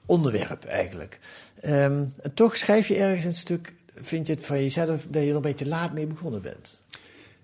onderwerp 0.06 0.64
eigenlijk. 0.64 1.18
Ehm, 1.60 2.04
en 2.22 2.34
toch 2.34 2.56
schrijf 2.56 2.88
je 2.88 2.96
ergens 2.96 3.24
het 3.24 3.36
stuk, 3.36 3.74
vind 3.94 4.26
je 4.26 4.32
het 4.32 4.46
van 4.46 4.56
jezelf, 4.56 5.06
dat 5.10 5.22
je 5.22 5.28
er 5.28 5.36
een 5.36 5.42
beetje 5.42 5.68
laat 5.68 5.92
mee 5.92 6.06
begonnen 6.06 6.42
bent. 6.42 6.80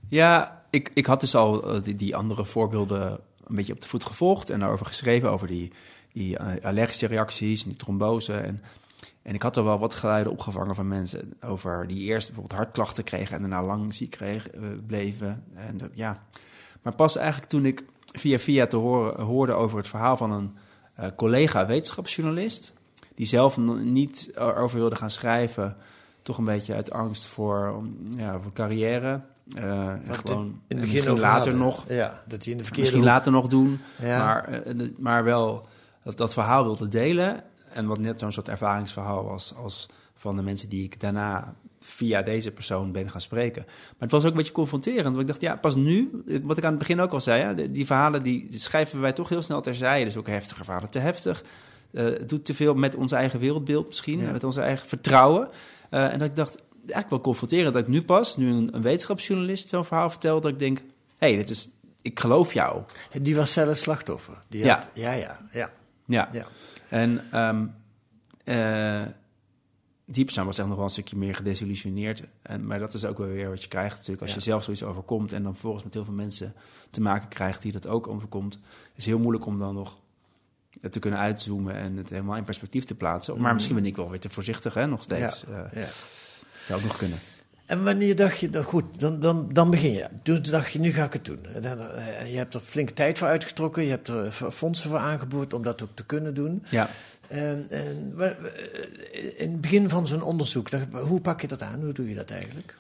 Ja, 0.09 0.62
ik, 0.70 0.90
ik 0.94 1.07
had 1.07 1.20
dus 1.20 1.35
al 1.35 1.75
eh, 1.75 1.83
die, 1.83 1.96
die 1.96 2.16
andere 2.16 2.44
voorbeelden 2.44 3.20
een 3.46 3.55
beetje 3.55 3.72
op 3.72 3.81
de 3.81 3.88
voet 3.88 4.05
gevolgd 4.05 4.51
en 4.51 4.61
daarover 4.61 4.87
geschreven, 4.87 5.31
over 5.31 5.46
die, 5.46 5.72
die 6.12 6.37
eh, 6.37 6.64
allergische 6.64 7.07
reacties 7.07 7.62
en 7.62 7.68
die 7.68 7.79
trombose. 7.79 8.33
En, 8.33 8.62
en 9.22 9.35
ik 9.35 9.42
had 9.42 9.56
er 9.56 9.64
wel 9.64 9.78
wat 9.78 9.94
geluiden 9.94 10.32
opgevangen 10.32 10.74
van 10.74 10.88
mensen 10.88 11.32
over 11.40 11.87
die 11.87 11.98
eerst 11.98 12.26
bijvoorbeeld 12.26 12.58
hartklachten 12.61 13.04
kregen 13.04 13.35
en 13.35 13.40
daarna 13.40 13.64
lang 13.64 13.94
ziek 13.94 14.11
kreeg, 14.11 14.50
eh, 14.50 14.61
bleven. 14.87 15.44
En 15.54 15.76
dat, 15.76 15.90
ja. 15.94 16.22
Maar 16.82 16.94
pas 16.94 17.16
eigenlijk 17.16 17.48
toen 17.48 17.64
ik 17.64 17.85
via 18.12 18.38
via 18.38 18.66
te 18.66 18.76
horen, 18.76 19.22
hoorde 19.22 19.52
over 19.52 19.78
het 19.78 19.88
verhaal 19.88 20.16
van 20.16 20.32
een 20.32 20.56
eh, 20.94 21.06
collega 21.16 21.66
wetenschapsjournalist, 21.66 22.72
die 23.14 23.26
zelf 23.26 23.56
niet 23.56 24.30
erover 24.35 24.78
wilde 24.78 24.96
gaan 24.96 25.11
schrijven, 25.11 25.76
toch 26.22 26.38
een 26.38 26.44
beetje 26.44 26.74
uit 26.74 26.90
angst 26.90 27.26
voor, 27.26 27.82
ja, 28.16 28.40
voor 28.40 28.52
carrière. 28.52 29.20
Wat 29.44 30.18
gewoon, 30.18 30.44
in 30.46 30.52
het 30.52 30.68
begin 30.68 30.78
misschien 30.78 31.08
over 31.08 31.22
later 31.22 31.54
nog. 31.56 31.85
Ja, 31.88 32.22
dat 32.26 32.44
hij 32.44 32.52
in 32.52 32.58
de 32.58 32.64
verkeerde 32.64 32.80
Misschien 32.80 32.98
hoek- 32.98 33.08
later 33.08 33.32
nog 33.32 33.48
doen. 33.48 33.80
Ja. 34.00 34.24
Maar, 34.24 34.62
maar 34.98 35.24
wel 35.24 35.66
dat, 36.04 36.16
dat 36.16 36.32
verhaal 36.32 36.64
wilde 36.64 36.88
delen. 36.88 37.42
En 37.74 37.87
wat 37.87 37.98
net 37.98 38.20
zo'n 38.20 38.32
soort 38.32 38.48
ervaringsverhaal 38.48 39.24
was 39.24 39.54
als 39.62 39.88
van 40.16 40.37
de 40.37 40.42
mensen 40.42 40.68
die 40.68 40.85
ik 40.85 41.00
daarna 41.00 41.54
via 41.80 42.22
deze 42.22 42.50
persoon 42.50 42.92
ben 42.92 43.11
gaan 43.11 43.20
spreken. 43.20 43.62
Maar 43.66 43.74
het 43.98 44.11
was 44.11 44.24
ook 44.24 44.30
een 44.30 44.37
beetje 44.37 44.52
confronterend. 44.52 45.04
Want 45.04 45.18
ik 45.20 45.26
dacht, 45.26 45.40
ja, 45.40 45.56
pas 45.56 45.74
nu, 45.74 46.22
wat 46.42 46.58
ik 46.58 46.64
aan 46.64 46.70
het 46.70 46.78
begin 46.78 47.00
ook 47.00 47.12
al 47.12 47.20
zei, 47.20 47.42
hè, 47.42 47.54
die, 47.54 47.70
die 47.70 47.87
verhalen 47.87 48.22
die 48.22 48.46
schrijven 48.50 49.00
wij 49.00 49.12
toch 49.12 49.28
heel 49.28 49.42
snel 49.42 49.61
terzijde. 49.61 50.04
Dus 50.04 50.16
ook 50.16 50.26
heftige 50.26 50.64
verhalen, 50.64 50.88
te 50.88 50.98
heftig. 50.98 51.44
Eh, 51.92 52.04
het 52.04 52.28
doet 52.28 52.44
te 52.44 52.54
veel 52.54 52.74
met 52.74 52.94
ons 52.94 53.12
eigen 53.12 53.40
wereldbeeld 53.40 53.87
misschien, 53.87 54.20
Ja. 54.20 54.32
met 54.32 54.44
ons 54.44 54.56
eigen 54.56 54.88
vertrouwen. 54.88 55.48
Eh, 55.90 56.12
en 56.12 56.18
dat 56.18 56.28
ik 56.28 56.37
dacht, 56.37 56.56
eigenlijk 56.80 57.11
wel 57.11 57.20
confronterend 57.20 57.74
dat 57.74 57.82
ik 57.82 57.88
nu 57.88 58.02
pas, 58.02 58.37
nu 58.37 58.50
een, 58.52 58.68
een 58.74 58.82
wetenschapsjournalist 58.82 59.68
zo'n 59.68 59.85
verhaal 59.85 60.11
vertelt, 60.11 60.42
dat 60.42 60.52
ik 60.52 60.58
denk, 60.58 60.78
hé, 61.18 61.28
hey, 61.28 61.37
dit 61.37 61.50
is, 61.50 61.68
ik 62.02 62.20
geloof 62.20 62.52
jou. 62.52 62.82
Die 63.22 63.37
was 63.37 63.52
zelf 63.52 63.76
slachtoffer. 63.76 64.38
Die 64.48 64.64
Ja. 64.64 64.74
had- 64.74 64.88
ja, 64.94 65.12
ja, 65.12 65.38
ja. 65.52 65.70
Ja. 66.06 66.28
Ja. 66.32 66.46
En 66.92 67.20
ehm, 67.31 67.66
eh, 68.44 69.02
die 70.05 70.24
persoon 70.24 70.46
was 70.46 70.59
echt 70.59 70.66
nog 70.66 70.76
wel 70.76 70.85
een 70.85 70.90
stukje 70.90 71.16
meer 71.16 71.35
gedesillusioneerd. 71.35 72.22
En, 72.42 72.66
maar 72.66 72.78
dat 72.78 72.94
is 72.94 73.05
ook 73.05 73.18
wel 73.18 73.26
weer 73.26 73.48
wat 73.48 73.62
je 73.62 73.68
krijgt 73.68 73.94
natuurlijk. 73.96 74.20
Als 74.20 74.31
Ja. 74.31 74.37
je 74.37 74.42
zelf 74.42 74.62
zoiets 74.62 74.83
overkomt 74.83 75.33
en 75.33 75.42
dan 75.42 75.52
vervolgens 75.52 75.85
met 75.85 75.94
heel 75.94 76.05
veel 76.05 76.14
mensen 76.14 76.55
te 76.90 77.00
maken 77.00 77.28
krijgt 77.28 77.62
die 77.62 77.72
dat 77.72 77.87
ook 77.87 78.07
overkomt. 78.07 78.59
is 78.94 79.05
heel 79.07 79.18
moeilijk 79.18 79.46
om 79.46 79.59
dan 79.59 79.74
nog 79.74 80.00
te 80.90 80.98
kunnen 80.98 81.20
uitzoomen 81.20 81.74
en 81.74 81.96
het 81.96 82.11
helemaal 82.11 82.37
in 82.37 82.44
perspectief 82.44 82.85
te 82.85 82.94
plaatsen. 82.94 83.35
Maar 83.35 83.42
Mhm. 83.44 83.55
misschien 83.55 83.74
ben 83.76 83.87
ik 83.87 83.96
wel 83.96 84.11
weer 84.11 84.20
te 84.20 84.31
voorzichtig, 84.31 84.74
hè, 84.74 84.87
nog 84.87 85.02
steeds. 85.02 85.44
Ja, 85.48 85.62
Eh, 85.72 85.72
ja. 85.83 85.88
Het 86.59 86.66
zou 86.70 86.81
ook 86.81 86.87
nog 86.87 86.96
kunnen. 86.96 87.18
En 87.72 87.85
wanneer 87.85 88.16
dacht 88.16 88.38
je, 88.38 88.50
dan 88.50 88.62
goed, 88.62 89.00
dan, 89.00 89.20
dan, 89.20 89.48
dan 89.52 89.70
begin 89.70 89.92
je. 89.92 90.08
Toen 90.22 90.42
dacht 90.42 90.72
je, 90.72 90.78
nu 90.80 90.90
ga 90.90 91.04
ik 91.04 91.12
het 91.12 91.24
doen. 91.24 91.44
Eh, 91.44 92.30
Je 92.30 92.37
hebt 92.37 92.54
er 92.54 92.61
flinke 92.61 92.92
tijd 92.92 93.18
voor 93.18 93.28
uitgetrokken, 93.28 93.82
je 93.82 93.90
hebt 93.90 94.08
er 94.08 94.32
v- 94.32 94.52
fondsen 94.54 94.90
voor 94.90 94.98
aangeboord 94.98 95.52
om 95.52 95.62
dat 95.62 95.82
ook 95.82 95.88
te 95.94 96.04
kunnen 96.06 96.35
doen. 96.35 96.62
Ja. 96.68 96.88
En, 97.28 97.66
eh, 97.70 98.30
in 99.37 99.50
het 99.52 99.61
begin 99.61 99.88
van 99.88 100.06
zo'n 100.06 100.22
onderzoek, 100.22 100.68
hoe 100.92 101.20
pak 101.20 101.40
je 101.40 101.46
dat 101.48 101.62
aan? 101.62 101.80
Hoe 101.82 101.92
doe 101.92 102.08
je 102.08 102.14
dat 102.14 102.30
eigenlijk? 102.30 102.76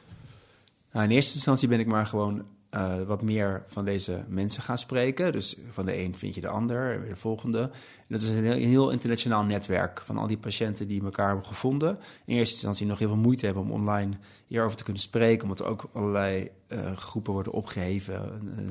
Nou, 0.92 1.04
in 1.04 1.10
eerste 1.10 1.34
instantie 1.34 1.68
ben 1.68 1.80
ik 1.80 1.86
maar 1.86 2.06
gewoon 2.06 2.46
eh, 2.72 3.02
wat 3.02 3.22
meer 3.22 3.62
van 3.66 3.84
deze 3.84 4.24
mensen 4.28 4.62
gaan 4.62 4.78
spreken. 4.78 5.32
Dus 5.32 5.56
van 5.72 5.86
de 5.86 5.98
een 5.98 6.14
vind 6.14 6.34
je 6.34 6.40
de 6.40 6.48
ander, 6.48 7.04
de 7.08 7.16
volgende. 7.16 7.60
En 7.60 8.08
dat 8.08 8.22
is 8.22 8.28
een 8.28 8.44
heel, 8.44 8.52
een 8.52 8.68
heel 8.68 8.90
internationaal 8.90 9.44
netwerk 9.44 10.02
van 10.04 10.18
al 10.18 10.26
die 10.26 10.38
patiënten 10.38 10.88
die 10.88 11.02
elkaar 11.02 11.26
hebben 11.26 11.46
gevonden. 11.46 11.98
In 12.24 12.36
eerste 12.36 12.54
instantie 12.54 12.86
nog 12.86 12.98
heel 12.98 13.08
veel 13.08 13.16
moeite 13.16 13.44
hebben 13.44 13.62
om 13.62 13.70
online 13.70 14.16
hierover 14.46 14.76
te 14.76 14.84
kunnen 14.84 15.02
spreken, 15.02 15.42
omdat 15.42 15.60
er 15.60 15.66
ook 15.66 15.88
allerlei 15.92 16.50
eh, 16.66 16.96
groepen 16.96 17.32
worden 17.32 17.52
opgeheven, 17.52 18.14
eh, 18.14 18.64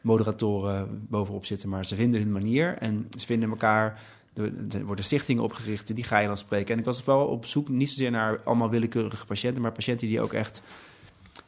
moderatoren 0.00 1.06
bovenop 1.08 1.46
zitten, 1.46 1.68
maar 1.68 1.86
ze 1.86 1.94
vinden 1.94 2.20
hun 2.20 2.32
manier 2.32 2.76
en 2.78 3.08
ze 3.18 3.26
vinden 3.26 3.50
elkaar. 3.50 4.02
Er 4.34 4.52
er 4.70 4.84
worden 4.84 5.04
stichtingen 5.04 5.42
opgericht, 5.42 5.88
en 5.88 5.94
die 5.94 6.04
ga 6.04 6.18
je 6.18 6.26
dan 6.26 6.36
spreken. 6.36 6.72
En 6.72 6.78
ik 6.78 6.84
was 6.84 7.04
wel 7.04 7.26
op 7.26 7.46
zoek 7.46 7.68
niet 7.68 7.88
zozeer 7.88 8.10
naar 8.10 8.40
allemaal 8.44 8.70
willekeurige 8.70 9.26
patiënten, 9.26 9.62
maar 9.62 9.72
patiënten 9.72 10.08
die 10.08 10.20
ook 10.20 10.32
echt 10.32 10.62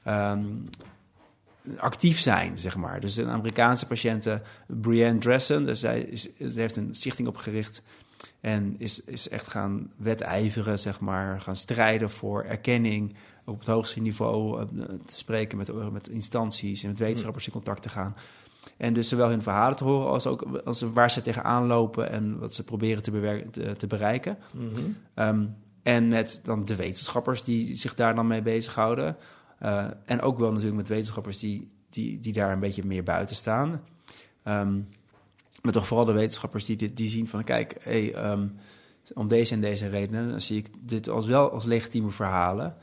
ehm, 0.02 0.44
actief 1.76 2.18
zijn, 2.18 2.58
zeg 2.58 2.76
maar. 2.76 3.00
Dus 3.00 3.16
een 3.16 3.28
Amerikaanse 3.28 3.86
patiënte, 3.86 4.42
Brianne 4.66 5.20
Dressen, 5.20 5.64
dus 5.64 5.80
zij, 5.80 6.00
is, 6.00 6.28
zij 6.38 6.62
heeft 6.62 6.76
een 6.76 6.94
stichting 6.94 7.28
opgericht 7.28 7.82
en 8.40 8.74
is, 8.78 9.04
is 9.04 9.28
echt 9.28 9.46
gaan 9.46 9.90
wedijveren, 9.96 10.78
zeg 10.78 11.00
maar, 11.00 11.40
gaan 11.40 11.56
strijden 11.56 12.10
voor 12.10 12.44
erkenning 12.44 13.14
op 13.44 13.58
het 13.58 13.68
hoogste 13.68 14.00
niveau, 14.00 14.60
eh, 14.60 14.66
te 15.06 15.14
spreken 15.14 15.58
met, 15.58 15.92
met 15.92 16.08
instanties 16.08 16.82
en 16.82 16.88
met 16.88 16.98
wetenschappers 16.98 17.46
in 17.46 17.52
contact 17.52 17.82
te 17.82 17.88
gaan. 17.88 18.16
En 18.76 18.92
dus 18.92 19.08
zowel 19.08 19.28
hun 19.28 19.42
verhalen 19.42 19.76
te 19.76 19.84
horen 19.84 20.08
als 20.08 20.26
ook 20.26 20.42
als 20.64 20.80
waar 20.80 21.10
ze 21.10 21.20
tegenaan 21.20 21.66
lopen 21.66 22.10
en 22.10 22.38
wat 22.38 22.54
ze 22.54 22.64
proberen 22.64 23.02
te, 23.02 23.10
bewerken, 23.10 23.50
te, 23.50 23.76
te 23.76 23.86
bereiken. 23.86 24.38
Ehm, 25.14 25.44
en 25.82 26.08
met 26.08 26.40
dan 26.42 26.64
de 26.64 26.76
wetenschappers 26.76 27.42
die 27.42 27.74
zich 27.74 27.94
daar 27.94 28.14
dan 28.14 28.26
mee 28.26 28.42
bezighouden. 28.42 29.16
Eh, 29.58 29.86
en 30.04 30.20
ook 30.20 30.38
wel 30.38 30.48
natuurlijk 30.50 30.76
met 30.76 30.88
wetenschappers 30.88 31.38
die, 31.38 31.66
die, 31.90 32.20
die 32.20 32.32
daar 32.32 32.52
een 32.52 32.60
beetje 32.60 32.84
meer 32.86 33.02
buiten 33.02 33.36
staan. 33.36 33.80
Ehm, 34.42 34.80
maar 35.62 35.72
toch 35.72 35.86
vooral 35.86 36.06
de 36.06 36.12
wetenschappers 36.12 36.64
die, 36.64 36.76
dit- 36.76 36.96
die 36.96 37.08
zien 37.08 37.28
van... 37.28 37.44
kijk, 37.44 37.76
hey, 37.80 38.14
ehm, 38.14 38.46
om 39.14 39.28
deze 39.28 39.54
en 39.54 39.60
deze 39.60 39.88
redenen 39.88 40.28
dan 40.30 40.40
zie 40.40 40.58
ik 40.58 40.66
dit 40.80 41.08
als 41.08 41.26
wel 41.26 41.50
als 41.50 41.64
legitieme 41.64 42.10
verhalen. 42.10 42.76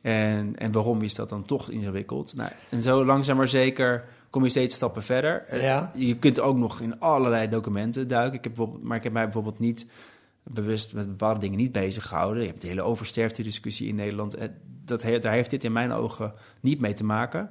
En, 0.00 0.56
en 0.58 0.72
waarom 0.72 1.02
is 1.02 1.14
dat 1.14 1.28
dan 1.28 1.44
toch 1.44 1.70
ingewikkeld? 1.70 2.36
Nou, 2.36 2.50
en 2.70 2.82
zo 2.82 3.04
langzaam 3.04 3.36
maar 3.36 3.48
zeker 3.48 4.04
kom 4.30 4.42
je 4.42 4.48
steeds 4.48 4.74
stappen 4.74 5.02
verder. 5.02 5.60
Ja. 5.62 5.90
Je 5.94 6.16
kunt 6.16 6.40
ook 6.40 6.56
nog 6.56 6.80
in 6.80 7.00
allerlei 7.00 7.48
documenten 7.48 8.08
duiken. 8.08 8.38
Ik 8.38 8.44
heb 8.44 8.54
bijvoorbeeld, 8.54 8.84
maar 8.84 8.96
ik 8.96 9.02
heb 9.02 9.12
mij 9.12 9.24
bijvoorbeeld 9.24 9.58
niet 9.58 9.86
bewust 10.44 10.92
met 10.92 11.06
bepaalde 11.06 11.40
dingen 11.40 11.58
niet 11.58 11.72
bezig 11.72 12.06
gehouden. 12.06 12.42
Je 12.42 12.48
hebt 12.48 12.60
de 12.60 12.66
hele 12.68 12.82
oversterfte-discussie 12.82 13.88
in 13.88 13.94
Nederland. 13.94 14.34
Eh, 14.34 14.48
Dat, 14.84 15.00
daar 15.00 15.32
heeft 15.32 15.50
dit 15.50 15.64
in 15.64 15.72
mijn 15.72 15.92
ogen 15.92 16.32
niet 16.60 16.80
mee 16.80 16.94
te 16.94 17.04
maken. 17.04 17.50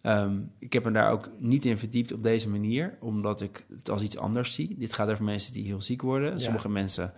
Ehm, 0.00 0.38
ik 0.58 0.72
heb 0.72 0.84
me 0.84 0.90
daar 0.90 1.10
ook 1.10 1.30
niet 1.38 1.64
in 1.64 1.78
verdiept 1.78 2.12
op 2.12 2.22
deze 2.22 2.48
manier, 2.48 2.96
omdat 3.00 3.40
ik 3.40 3.64
het 3.76 3.90
als 3.90 4.02
iets 4.02 4.18
anders 4.18 4.54
zie. 4.54 4.74
Dit 4.78 4.92
gaat 4.92 5.10
over 5.10 5.24
mensen 5.24 5.52
die 5.52 5.64
heel 5.64 5.80
ziek 5.80 6.02
worden. 6.02 6.30
Ja. 6.30 6.36
Sommige 6.36 6.68
mensen 6.68 7.12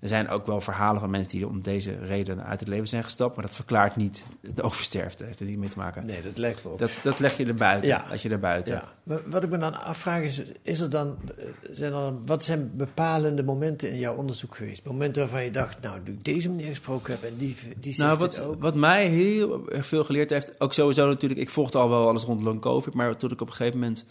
Er 0.00 0.08
zijn 0.08 0.28
ook 0.28 0.46
wel 0.46 0.60
verhalen 0.60 1.00
van 1.00 1.10
mensen 1.10 1.38
die 1.38 1.48
om 1.48 1.62
deze 1.62 1.98
reden 1.98 2.44
uit 2.44 2.60
het 2.60 2.68
leven 2.68 2.88
zijn 2.88 3.04
gestapt. 3.04 3.36
Maar 3.36 3.44
dat 3.44 3.54
verklaart 3.54 3.96
niet 3.96 4.24
de 4.54 4.62
oversterfte. 4.62 5.24
Heeft 5.24 5.40
er 5.40 5.46
niet 5.46 5.58
mee 5.58 5.68
te 5.68 5.78
maken. 5.78 6.06
Nee, 6.06 6.22
dat 6.22 6.36
me 6.36 6.70
ook. 6.70 6.78
Dat, 6.78 6.90
dat 7.02 7.18
leg 7.18 7.36
je 7.36 7.46
er 7.46 7.54
buiten. 7.54 7.88
Ja. 7.88 8.04
Dat 8.10 8.22
je 8.22 8.28
er 8.28 8.38
buiten. 8.38 8.74
Ja. 8.74 8.92
Maar 9.02 9.20
wat 9.26 9.44
ik 9.44 9.50
me 9.50 9.58
dan 9.58 9.82
afvraag 9.82 10.22
is, 10.22 10.42
is 10.62 10.80
er 10.80 10.90
dan, 10.90 11.16
zijn 11.62 11.92
er, 11.92 12.12
wat 12.26 12.44
zijn 12.44 12.70
bepalende 12.76 13.44
momenten 13.44 13.90
in 13.90 13.98
jouw 13.98 14.14
onderzoek 14.14 14.56
geweest? 14.56 14.84
Momenten 14.84 15.22
waarvan 15.22 15.44
je 15.44 15.50
dacht, 15.50 15.80
nou, 15.80 16.00
nu 16.04 16.12
ik 16.12 16.24
deze 16.24 16.48
meneer 16.48 16.68
gesproken 16.68 17.12
heb 17.12 17.22
en 17.22 17.36
die, 17.36 17.56
die 17.78 17.92
zegt 17.92 18.08
Nou, 18.08 18.20
wat, 18.20 18.40
ook. 18.40 18.62
wat 18.62 18.74
mij 18.74 19.06
heel 19.06 19.70
erg 19.70 19.86
veel 19.86 20.04
geleerd 20.04 20.30
heeft, 20.30 20.60
ook 20.60 20.72
sowieso 20.72 21.08
natuurlijk, 21.08 21.40
ik 21.40 21.50
volgde 21.50 21.78
al 21.78 21.88
wel 21.88 22.08
alles 22.08 22.24
rond 22.24 22.42
long 22.42 22.60
COVID, 22.60 22.94
maar 22.94 23.16
toen 23.16 23.30
ik 23.30 23.40
op 23.40 23.48
een 23.48 23.54
gegeven 23.54 23.78
moment 23.78 24.04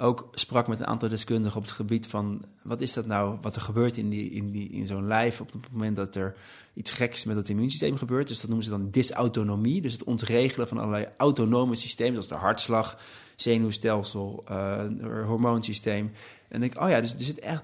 ook 0.00 0.28
sprak 0.32 0.68
met 0.68 0.78
een 0.78 0.86
aantal 0.86 1.08
deskundigen 1.08 1.56
op 1.56 1.62
het 1.62 1.72
gebied 1.72 2.06
van 2.06 2.42
wat 2.62 2.80
is 2.80 2.92
dat 2.92 3.06
nou, 3.06 3.38
wat 3.40 3.56
er 3.56 3.62
gebeurt 3.62 3.96
in, 3.96 4.08
die, 4.08 4.30
in, 4.30 4.50
die, 4.50 4.70
in 4.70 4.86
zo'n 4.86 5.06
lijf 5.06 5.40
op 5.40 5.52
het 5.52 5.72
moment 5.72 5.96
dat 5.96 6.16
er 6.16 6.34
iets 6.74 6.90
geks 6.90 7.24
met 7.24 7.36
het 7.36 7.48
immuunsysteem 7.48 7.96
gebeurt. 7.96 8.28
Dus 8.28 8.36
dat 8.36 8.46
noemen 8.46 8.64
ze 8.64 8.70
dan 8.70 8.90
dysautonomie, 8.90 9.80
dus 9.80 9.92
het 9.92 10.04
ontregelen 10.04 10.68
van 10.68 10.78
allerlei 10.78 11.08
autonome 11.16 11.76
systemen, 11.76 12.12
zoals 12.12 12.28
de 12.28 12.34
hartslag, 12.34 12.98
zenuwstelsel, 13.36 14.44
eh, 14.48 14.86
hormoonsysteem. 15.26 16.12
En 16.48 16.62
ik, 16.62 16.80
oh 16.80 16.88
ja, 16.88 17.00
dus 17.00 17.14
er 17.14 17.20
zit 17.20 17.38
echt 17.38 17.62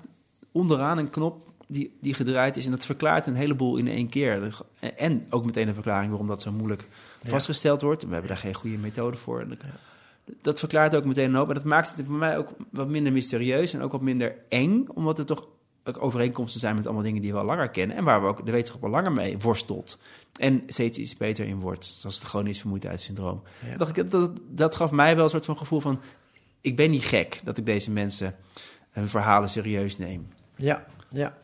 onderaan 0.53 0.99
een 0.99 1.11
knop 1.11 1.53
die, 1.67 1.97
die 2.01 2.15
gedraaid 2.15 2.57
is. 2.57 2.65
En 2.65 2.71
dat 2.71 2.87
verklaart 2.87 3.27
een 3.27 3.35
heleboel 3.35 3.77
in 3.77 3.89
één 3.89 4.09
keer. 4.09 4.63
En 4.97 5.27
ook 5.31 5.45
meteen 5.45 5.69
een 5.69 5.75
verklaring 5.75 6.09
waarom 6.09 6.29
dat 6.29 6.43
zo 6.43 6.53
moeilijk 6.53 6.89
vastgesteld 7.23 7.81
wordt. 7.81 8.03
We 8.03 8.11
hebben 8.11 8.29
daar 8.29 8.39
geen 8.39 8.55
goede 8.55 8.79
methode 8.79 9.17
voor. 9.17 9.41
En 9.41 9.59
dat, 10.27 10.37
dat 10.41 10.59
verklaart 10.59 10.95
ook 10.95 11.05
meteen 11.05 11.29
een 11.29 11.35
hoop. 11.35 11.49
En 11.49 11.55
dat 11.55 11.65
maakt 11.65 11.97
het 11.97 12.07
voor 12.07 12.15
mij 12.15 12.39
ook 12.39 12.55
wat 12.71 12.89
minder 12.89 13.13
mysterieus 13.13 13.73
en 13.73 13.83
ook 13.83 13.93
wat 13.93 14.01
minder 14.01 14.37
eng. 14.49 14.87
Omdat 14.95 15.19
er 15.19 15.27
toch 15.27 15.47
ook 15.85 16.03
overeenkomsten 16.03 16.61
zijn 16.61 16.75
met 16.75 16.85
allemaal 16.85 17.03
dingen 17.03 17.23
die 17.23 17.33
we 17.33 17.39
al 17.39 17.45
langer 17.45 17.69
kennen. 17.69 17.97
En 17.97 18.05
waar 18.05 18.21
we 18.21 18.27
ook 18.27 18.47
de 18.47 18.53
wetenschap 18.53 18.85
al 18.85 18.91
langer 18.91 19.13
mee 19.13 19.39
worstelt. 19.39 19.99
En 20.41 20.63
steeds 20.67 20.99
iets 20.99 21.17
beter 21.17 21.47
in 21.47 21.61
wordt. 21.61 21.85
Zoals 21.85 22.19
het 22.19 22.29
chronisch 22.29 22.61
vermoeidheidssyndroom. 22.61 23.43
Ja. 23.71 23.77
Dacht 23.77 23.97
ik, 23.97 24.11
dat, 24.11 24.31
dat 24.51 24.75
gaf 24.75 24.91
mij 24.91 25.15
wel 25.15 25.25
een 25.25 25.31
soort 25.31 25.45
van 25.45 25.59
gevoel 25.59 25.81
van... 25.81 26.01
Ik 26.61 26.77
ben 26.77 26.91
niet 26.91 27.05
gek 27.05 27.41
dat 27.45 27.59
ik 27.59 27.67
deze 27.67 27.91
mensen 27.91 28.35
hun 28.91 29.09
verhalen 29.09 29.49
serieus 29.49 29.99
neem. 29.99 30.27
Ja, 30.57 30.87
ja. 31.17 31.35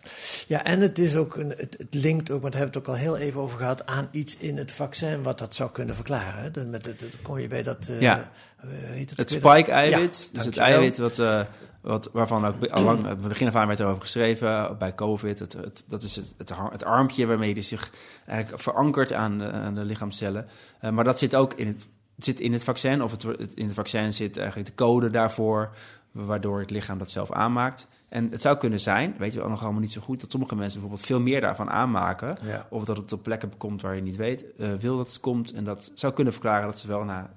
ja, 0.46 0.64
en 0.64 0.80
het 0.80 0.98
is 0.98 1.16
ook 1.16 1.36
een, 1.36 1.48
het, 1.48 1.74
het 1.78 1.94
linkt 1.94 2.30
ook, 2.30 2.42
maar 2.42 2.50
daar 2.50 2.60
hebben 2.60 2.82
we 2.82 2.88
het 2.88 2.98
ook 2.98 3.04
al 3.04 3.16
heel 3.16 3.16
even 3.26 3.40
over 3.40 3.58
gehad, 3.58 3.86
aan 3.86 4.08
iets 4.10 4.36
in 4.36 4.56
het 4.56 4.72
vaccin 4.72 5.22
wat 5.22 5.38
dat 5.38 5.54
zou 5.54 5.70
kunnen 5.70 5.94
verklaren. 5.94 6.42
hè. 6.42 6.50
Dan, 6.50 6.70
met 6.70 6.86
het, 6.86 7.00
het, 7.00 7.22
kom 7.22 7.38
je 7.38 7.46
bij 7.48 7.62
dat. 7.62 7.86
eh, 7.88 8.00
Ja. 8.00 8.30
eh, 8.60 8.68
heet 8.70 9.10
het, 9.16 9.30
spike-eiwit, 9.30 10.28
Ja, 10.32 10.36
dus 10.38 10.44
het 10.44 10.56
eiwit 10.56 10.98
wat, 10.98 11.18
eh, 11.18 11.40
wat, 11.80 12.10
waarvan 12.12 12.46
ook 12.46 12.66
al 12.66 12.82
lang, 12.82 13.06
het 13.06 13.28
begin 13.28 13.46
af 13.48 13.54
aan 13.54 13.66
werd 13.66 13.80
erover 13.80 14.00
geschreven 14.00 14.78
bij 14.78 14.94
COVID. 14.94 15.38
Het, 15.38 15.52
het, 15.52 15.84
dat 15.88 16.02
is 16.02 16.16
het, 16.16 16.34
het, 16.72 16.84
armpje 16.84 17.26
waarmee 17.26 17.54
die 17.54 17.62
zich 17.62 17.90
eigenlijk 18.26 18.62
verankert 18.62 19.12
aan 19.12 19.38
de, 19.38 19.50
aan 19.50 19.74
de 19.74 19.84
lichaamcellen. 19.84 20.46
Maar 20.90 21.04
dat 21.04 21.18
zit 21.18 21.34
ook 21.34 21.54
in 21.54 21.66
het, 21.66 21.86
het 22.16 22.24
zit 22.24 22.40
in 22.40 22.52
het 22.52 22.64
vaccin, 22.64 23.02
of 23.02 23.10
het- 23.10 23.24
in 23.54 23.66
het 23.66 23.74
vaccin 23.74 24.12
zit 24.12 24.36
eigenlijk 24.36 24.68
de 24.68 24.74
code 24.74 25.10
daarvoor, 25.10 25.70
waardoor 26.12 26.60
het 26.60 26.70
lichaam 26.70 26.98
dat 26.98 27.10
zelf 27.10 27.32
aanmaakt. 27.32 27.86
En 28.12 28.30
het 28.30 28.42
zou 28.42 28.56
kunnen 28.56 28.80
zijn, 28.80 29.14
weet 29.18 29.32
je 29.32 29.38
wel 29.38 29.48
nog 29.48 29.62
allemaal 29.62 29.80
niet 29.80 29.92
zo 29.92 30.00
goed, 30.00 30.20
dat 30.20 30.30
sommige 30.30 30.54
mensen 30.54 30.80
bijvoorbeeld 30.80 31.08
veel 31.08 31.20
meer 31.20 31.40
daarvan 31.40 31.70
aanmaken. 31.70 32.36
Ja. 32.44 32.66
Of 32.70 32.84
dat 32.84 32.96
het 32.96 33.12
op 33.12 33.22
plekken 33.22 33.56
komt 33.56 33.82
waar 33.82 33.94
je 33.94 34.02
niet 34.02 34.16
weet, 34.16 34.44
eh, 34.58 34.72
wil 34.72 34.96
dat 34.96 35.06
het 35.06 35.20
komt. 35.20 35.52
En 35.52 35.64
dat 35.64 35.90
zou 35.94 36.12
kunnen 36.12 36.32
verklaren 36.32 36.68
dat 36.68 36.80
ze 36.80 36.86
wel 36.86 37.04
na 37.04 37.30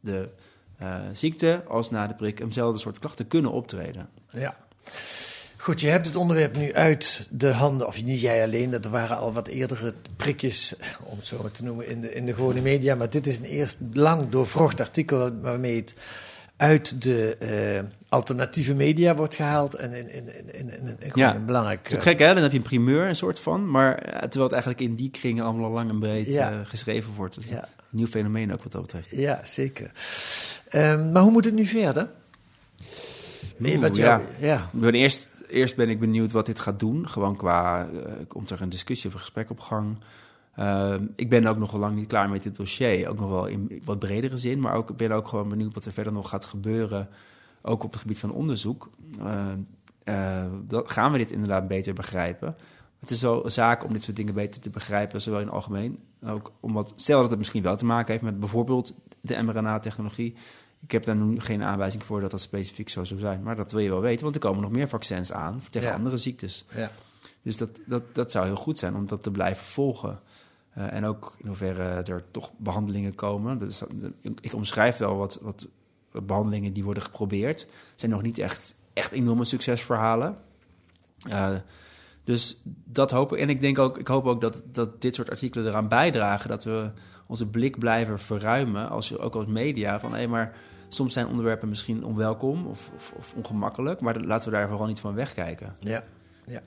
de 0.00 0.28
eh, 0.78 1.00
ziekte 1.12 1.62
als 1.68 1.90
na 1.90 2.06
de 2.06 2.14
prik 2.14 2.40
eenzelfde 2.40 2.78
soort 2.78 2.98
klachten 2.98 3.28
kunnen 3.28 3.52
optreden. 3.52 4.08
Ja. 4.30 4.56
Goed, 5.56 5.80
je 5.80 5.88
hebt 5.88 6.06
het 6.06 6.16
onderwerp 6.16 6.56
nu 6.56 6.74
uit 6.74 7.28
de 7.30 7.52
handen, 7.52 7.86
of 7.86 8.04
niet 8.04 8.20
jij 8.20 8.42
alleen, 8.42 8.72
er 8.72 8.90
waren 8.90 9.18
al 9.18 9.32
wat 9.32 9.48
eerdere 9.48 9.94
prikjes, 10.16 10.74
om 11.02 11.16
het 11.16 11.26
zo 11.26 11.42
maar 11.42 11.50
te 11.50 11.64
noemen, 11.64 11.88
in 11.88 12.00
de, 12.00 12.14
in 12.14 12.26
de 12.26 12.34
gewone 12.34 12.60
media. 12.60 12.94
Maar 12.94 13.10
dit 13.10 13.26
is 13.26 13.38
een 13.38 13.44
eerst 13.44 13.78
lang 13.92 14.28
doorvrocht 14.28 14.80
artikel 14.80 15.40
waarmee 15.40 15.76
het 15.76 15.94
uit 16.56 17.02
de 17.02 17.36
eh, 17.36 18.03
alternatieve 18.14 18.74
media 18.74 19.14
wordt 19.14 19.34
gehaald. 19.34 19.74
En 19.74 19.92
in, 19.92 20.08
in, 20.12 20.54
in, 20.54 20.68
in, 21.00 21.10
Ja. 21.14 21.34
een 21.34 21.44
belangrijk. 21.46 21.82
Het 21.82 21.92
eh, 21.92 22.02
gek 22.02 22.18
hè, 22.18 22.34
dan 22.34 22.42
heb 22.42 22.50
je 22.52 22.56
een 22.56 22.62
primeur, 22.62 23.08
een 23.08 23.16
soort 23.16 23.38
van. 23.38 23.70
Maar 23.70 23.94
eh, 23.94 24.18
terwijl 24.20 24.42
het 24.44 24.52
eigenlijk 24.52 24.80
in 24.80 24.94
die 24.94 25.10
kringen 25.10 25.44
allemaal 25.44 25.64
al 25.64 25.70
lang 25.72 25.90
en 25.90 25.98
breed 25.98 26.26
Ja. 26.26 26.50
eh, 26.50 26.58
geschreven 26.64 27.12
wordt. 27.14 27.36
Is 27.36 27.48
Ja. 27.48 27.62
een 27.62 27.68
nieuw 27.90 28.06
fenomeen 28.06 28.52
ook 28.52 28.62
wat 28.62 28.72
dat 28.72 28.82
betreft. 28.82 29.10
Ja, 29.10 29.40
zeker. 29.44 29.90
Ehm, 30.68 31.12
maar 31.12 31.22
hoe 31.22 31.30
moet 31.30 31.44
het 31.44 31.54
nu 31.54 31.64
verder? 31.66 32.08
Oeh, 33.60 33.76
Wat 33.80 33.96
jou- 33.96 34.22
ja. 34.38 34.68
eerst, 34.90 35.30
eerst 35.48 35.76
ben 35.76 35.88
ik 35.88 36.00
benieuwd 36.00 36.32
wat 36.32 36.46
dit 36.46 36.58
gaat 36.58 36.78
doen. 36.80 37.08
Gewoon 37.08 37.36
qua, 37.36 37.88
eh, 37.88 38.12
komt 38.28 38.50
er 38.50 38.60
een 38.62 38.68
discussie 38.68 39.08
of 39.08 39.14
een 39.14 39.20
gesprek 39.20 39.50
op 39.50 39.60
gang. 39.60 39.98
Ehm, 40.56 41.02
ik 41.16 41.28
ben 41.28 41.46
ook 41.46 41.58
nog 41.58 41.70
wel 41.70 41.80
lang 41.80 41.96
niet 41.96 42.06
klaar 42.06 42.28
met 42.30 42.42
dit 42.42 42.56
dossier. 42.56 43.08
Ook 43.08 43.18
nog 43.18 43.30
wel 43.30 43.46
in 43.46 43.80
wat 43.84 43.98
bredere 43.98 44.38
zin. 44.38 44.60
Maar 44.60 44.74
ook, 44.74 44.90
ik 44.90 44.96
ben 44.96 45.12
ook 45.12 45.28
gewoon 45.28 45.48
benieuwd 45.48 45.74
wat 45.74 45.84
er 45.84 45.92
verder 45.92 46.12
nog 46.12 46.28
gaat 46.28 46.44
gebeuren. 46.44 47.08
Ook 47.66 47.84
op 47.84 47.92
het 47.92 48.00
gebied 48.00 48.18
van 48.18 48.32
onderzoek. 48.32 48.90
Eh, 50.04 50.44
dat, 50.66 50.90
gaan 50.90 51.12
we 51.12 51.18
dit 51.18 51.32
inderdaad 51.32 51.68
beter 51.68 51.94
begrijpen? 51.94 52.56
Het 53.00 53.10
is 53.10 53.22
wel 53.22 53.44
een 53.44 53.50
zaak 53.50 53.84
om 53.84 53.92
dit 53.92 54.02
soort 54.02 54.16
dingen 54.16 54.34
beter 54.34 54.60
te 54.60 54.70
begrijpen, 54.70 55.20
zowel 55.20 55.40
in 55.40 55.46
het 55.46 55.54
algemeen. 55.54 55.98
Ook 56.26 56.52
omdat, 56.60 56.92
stel 56.96 57.20
dat 57.20 57.30
het 57.30 57.38
misschien 57.38 57.62
wel 57.62 57.76
te 57.76 57.84
maken 57.84 58.12
heeft 58.12 58.24
met 58.24 58.40
bijvoorbeeld 58.40 58.94
de 59.20 59.42
mRNA-technologie. 59.42 60.34
Ik 60.80 60.90
heb 60.90 61.04
daar 61.04 61.16
nu 61.16 61.40
geen 61.40 61.62
aanwijzing 61.62 62.02
voor 62.04 62.20
dat 62.20 62.30
dat 62.30 62.40
specifiek 62.40 62.88
zo 62.88 63.04
zou 63.04 63.20
zijn. 63.20 63.42
Maar 63.42 63.56
dat 63.56 63.72
wil 63.72 63.80
je 63.80 63.90
wel 63.90 64.00
weten, 64.00 64.22
want 64.22 64.34
er 64.34 64.40
komen 64.40 64.62
nog 64.62 64.70
meer 64.70 64.88
vaccins 64.88 65.32
aan 65.32 65.62
tegen 65.70 65.88
Ja. 65.88 65.94
andere 65.94 66.16
ziektes. 66.16 66.64
Ja. 66.74 66.90
Dus 67.42 67.56
dat, 67.56 67.70
dat, 67.86 68.14
dat 68.14 68.30
zou 68.30 68.46
heel 68.46 68.56
goed 68.56 68.78
zijn 68.78 68.94
om 68.94 69.06
dat 69.06 69.22
te 69.22 69.30
blijven 69.30 69.64
volgen. 69.64 70.20
Eh, 70.70 70.92
en 70.92 71.04
ook 71.04 71.36
in 71.38 71.46
hoeverre 71.46 71.82
er 71.82 72.24
toch 72.30 72.50
behandelingen 72.56 73.14
komen. 73.14 73.58
Dat 73.58 73.68
is, 73.68 73.82
ik 74.40 74.54
omschrijf 74.54 74.96
wel 74.96 75.16
wat, 75.16 75.38
wat 75.42 75.66
behandelingen 76.22 76.72
die 76.72 76.84
worden 76.84 77.02
geprobeerd. 77.02 77.60
Het 77.60 78.00
zijn 78.00 78.10
nog 78.10 78.22
niet 78.22 78.38
echt, 78.38 78.74
echt 78.92 79.12
enorme 79.12 79.44
succesverhalen. 79.44 80.36
Eh, 81.28 81.50
dus 82.24 82.60
dat 82.84 83.10
hoop 83.10 83.32
ik. 83.32 83.38
En 83.38 83.48
ik 83.48 83.60
denk 83.60 83.78
ook, 83.78 83.98
ik 83.98 84.08
hoop 84.08 84.24
ook 84.24 84.40
dat, 84.40 84.62
dat 84.72 85.00
dit 85.02 85.14
soort 85.14 85.30
artikelen 85.30 85.66
eraan 85.66 85.88
bijdragen 85.88 86.50
dat 86.50 86.64
we 86.64 86.90
onze 87.26 87.48
blik 87.48 87.78
blijven 87.78 88.18
verruimen, 88.18 88.88
als 88.88 89.08
je 89.08 89.18
ook 89.18 89.34
als 89.34 89.46
media, 89.46 90.00
van 90.00 90.14
hé, 90.14 90.26
maar 90.26 90.56
soms 90.88 91.12
zijn 91.12 91.26
onderwerpen 91.26 91.68
misschien 91.68 92.04
onwelkom 92.04 92.66
of, 92.66 92.90
of, 92.94 93.12
of 93.16 93.32
ongemakkelijk, 93.36 94.00
maar 94.00 94.20
laten 94.20 94.50
we 94.50 94.56
daar 94.56 94.68
vooral 94.68 94.86
niet 94.86 95.00
van 95.00 95.14
wegkijken. 95.14 95.76
Ja, 95.80 96.04
ja. 96.46 96.60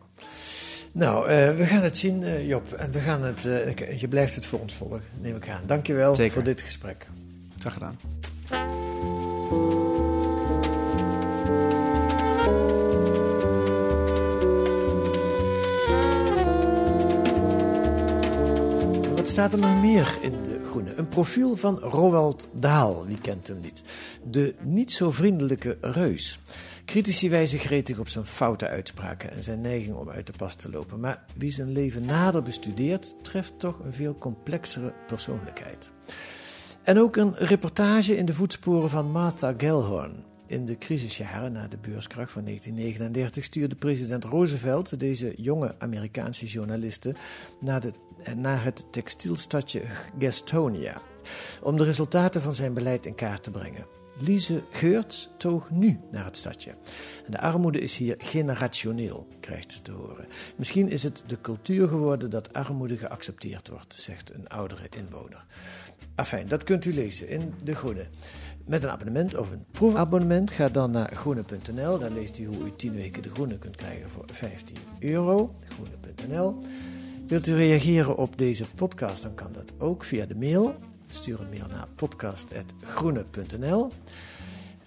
Nou, 0.92 1.28
eh, 1.28 1.56
we 1.56 1.66
gaan 1.66 1.82
het 1.82 1.98
zien, 1.98 2.24
eh, 2.24 2.48
Job. 2.48 2.72
En 2.72 2.92
we 2.92 3.00
gaan 3.00 3.24
het, 3.24 3.42
je 4.00 4.08
blijft 4.10 4.36
het 4.36 4.46
voor 4.46 4.60
ons 4.60 4.74
volgen, 4.74 5.02
neem 5.22 5.36
ik 5.36 5.50
aan. 5.50 5.62
Dankjewel 5.66 6.16
Zeker. 6.16 6.34
voor 6.34 6.44
dit 6.44 6.62
gesprek. 6.62 7.08
Graag 7.60 7.74
gedaan. 7.74 7.98
Wat 9.48 9.56
staat 19.28 19.54
er 19.54 19.60
nog 19.60 19.82
meer 19.82 20.18
in 20.22 20.44
de 20.44 20.60
Groene? 20.64 20.96
Een 20.96 21.08
profiel 21.08 21.58
van 21.58 21.80
Roald 21.80 22.48
Dahl, 22.54 23.06
wie 23.06 23.22
kent 23.22 23.48
hem 23.48 23.60
niet? 23.60 23.84
De 24.24 24.56
niet 24.62 24.92
zo 24.92 25.12
vriendelijke 25.12 25.78
reus. 25.82 26.40
Critici 26.86 27.30
wijzen 27.30 27.60
gretig 27.60 28.00
op 28.00 28.08
zijn 28.08 28.26
foute 28.26 28.68
uitspraken 28.68 29.32
en 29.32 29.44
zijn 29.44 29.62
neiging 29.62 29.96
om 29.96 30.10
uit 30.10 30.28
de 30.28 30.34
pas 30.38 30.56
te 30.56 30.70
lopen. 30.70 31.00
Maar 31.00 31.24
wie 31.38 31.52
zijn 31.52 31.72
leven 31.72 32.06
nader 32.06 32.42
bestudeert, 32.42 33.24
treft 33.24 33.54
toch 33.58 33.80
een 33.80 33.94
veel 33.94 34.16
complexere 34.16 34.94
persoonlijkheid. 35.08 35.92
En 36.88 37.00
ook 37.00 37.16
een 37.16 37.36
reportage 37.36 38.18
in 38.18 38.26
de 38.26 38.34
voetsporen 38.34 38.90
van 38.90 39.12
Martha 39.12 39.54
Gellhorn. 39.58 40.24
In 40.46 40.66
de 40.66 40.78
crisisjaren 40.78 41.52
na 41.52 41.68
de 41.68 41.78
beurskracht 41.78 42.32
van 42.32 42.44
1939 42.44 43.44
stuurde 43.44 43.76
president 43.76 44.24
Roosevelt 44.24 45.00
deze 45.00 45.34
jonge 45.36 45.76
Amerikaanse 45.80 46.46
journalisten 46.46 47.16
naar, 47.60 47.82
de, 47.82 47.94
naar 48.36 48.64
het 48.64 48.86
textielstadje 48.92 49.82
Gastonia 50.20 51.02
om 51.62 51.78
de 51.78 51.84
resultaten 51.84 52.42
van 52.42 52.56
zijn 52.56 52.74
beleid 52.74 53.06
in 53.06 53.16
kaart 53.16 53.44
te 53.44 53.52
brengen. 53.52 53.97
Lise 54.20 54.64
Geurts 54.70 55.30
toog 55.38 55.70
nu 55.70 56.00
naar 56.12 56.26
het 56.26 56.38
stadje. 56.38 56.70
En 57.26 57.32
de 57.32 57.40
armoede 57.40 57.80
is 57.80 57.98
hier 57.98 58.16
generationeel, 58.18 59.28
krijgt 59.40 59.72
ze 59.72 59.82
te 59.82 59.92
horen. 59.92 60.28
Misschien 60.56 60.90
is 60.90 61.04
het 61.04 61.24
de 61.28 61.42
cultuur 61.42 61.88
geworden 61.88 62.30
dat 62.30 62.54
armoede 62.54 62.98
geaccepteerd 62.98 63.68
wordt, 63.68 63.94
zegt 63.94 64.34
een 64.34 64.48
oudere 64.48 64.88
inwoner. 64.98 65.46
Afijn, 66.16 66.48
dat 66.48 66.64
kunt 66.64 66.86
u 66.86 66.94
lezen 66.94 67.30
in 67.30 67.54
De 67.64 67.76
Groene. 67.76 68.08
Met 68.66 68.84
een 68.84 68.90
abonnement 68.90 69.36
of 69.36 69.52
een 69.52 69.66
proefabonnement 69.72 70.52
ga 70.52 70.70
dan 70.70 70.92
naar 70.92 71.16
groene.nl. 71.16 71.98
Daar 71.98 72.12
leest 72.12 72.38
u 72.38 72.46
hoe 72.46 72.66
u 72.66 72.72
10 72.76 72.94
weken 72.94 73.22
De 73.22 73.30
Groene 73.30 73.58
kunt 73.58 73.76
krijgen 73.76 74.10
voor 74.10 74.26
15 74.32 74.78
euro. 75.00 75.56
Groene.nl. 75.68 76.60
Wilt 77.28 77.48
u 77.48 77.56
reageren 77.56 78.16
op 78.16 78.38
deze 78.38 78.66
podcast, 78.76 79.24
dan 79.24 79.36
kan 79.36 79.52
dat 79.52 79.74
ook 79.78 80.04
via 80.04 80.26
de 80.26 80.36
mail. 80.36 80.76
Stuur 81.08 81.40
een 81.40 81.50
mail 81.50 81.68
naar 81.68 81.88
podcast.groene.nl. 81.96 83.92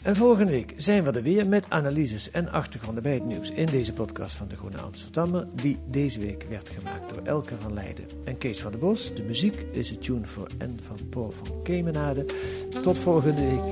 En 0.02 0.16
volgende 0.16 0.52
week 0.52 0.72
zijn 0.76 1.04
we 1.04 1.10
er 1.10 1.22
weer 1.22 1.48
met 1.48 1.66
analyses 1.68 2.30
en 2.30 2.48
achtergronden 2.48 3.02
bij 3.02 3.14
het 3.14 3.24
nieuws 3.24 3.50
in 3.50 3.66
deze 3.66 3.92
podcast 3.92 4.34
van 4.34 4.48
de 4.48 4.56
Groene 4.56 4.78
Amsterdammer, 4.78 5.46
die 5.54 5.78
deze 5.86 6.20
week 6.20 6.46
werd 6.48 6.70
gemaakt 6.70 7.14
door 7.14 7.22
Elke 7.22 7.54
van 7.60 7.72
Leiden 7.72 8.04
en 8.24 8.38
Kees 8.38 8.60
van 8.60 8.70
der 8.70 8.80
Bos. 8.80 9.14
De 9.14 9.22
muziek 9.22 9.66
is 9.72 9.90
het 9.90 10.02
tune 10.02 10.26
voor 10.26 10.48
N 10.58 10.78
van 10.82 11.08
Paul 11.08 11.30
van 11.30 11.62
Kemenade. 11.62 12.24
Tot 12.82 12.98
volgende 12.98 13.48
week. 13.48 13.62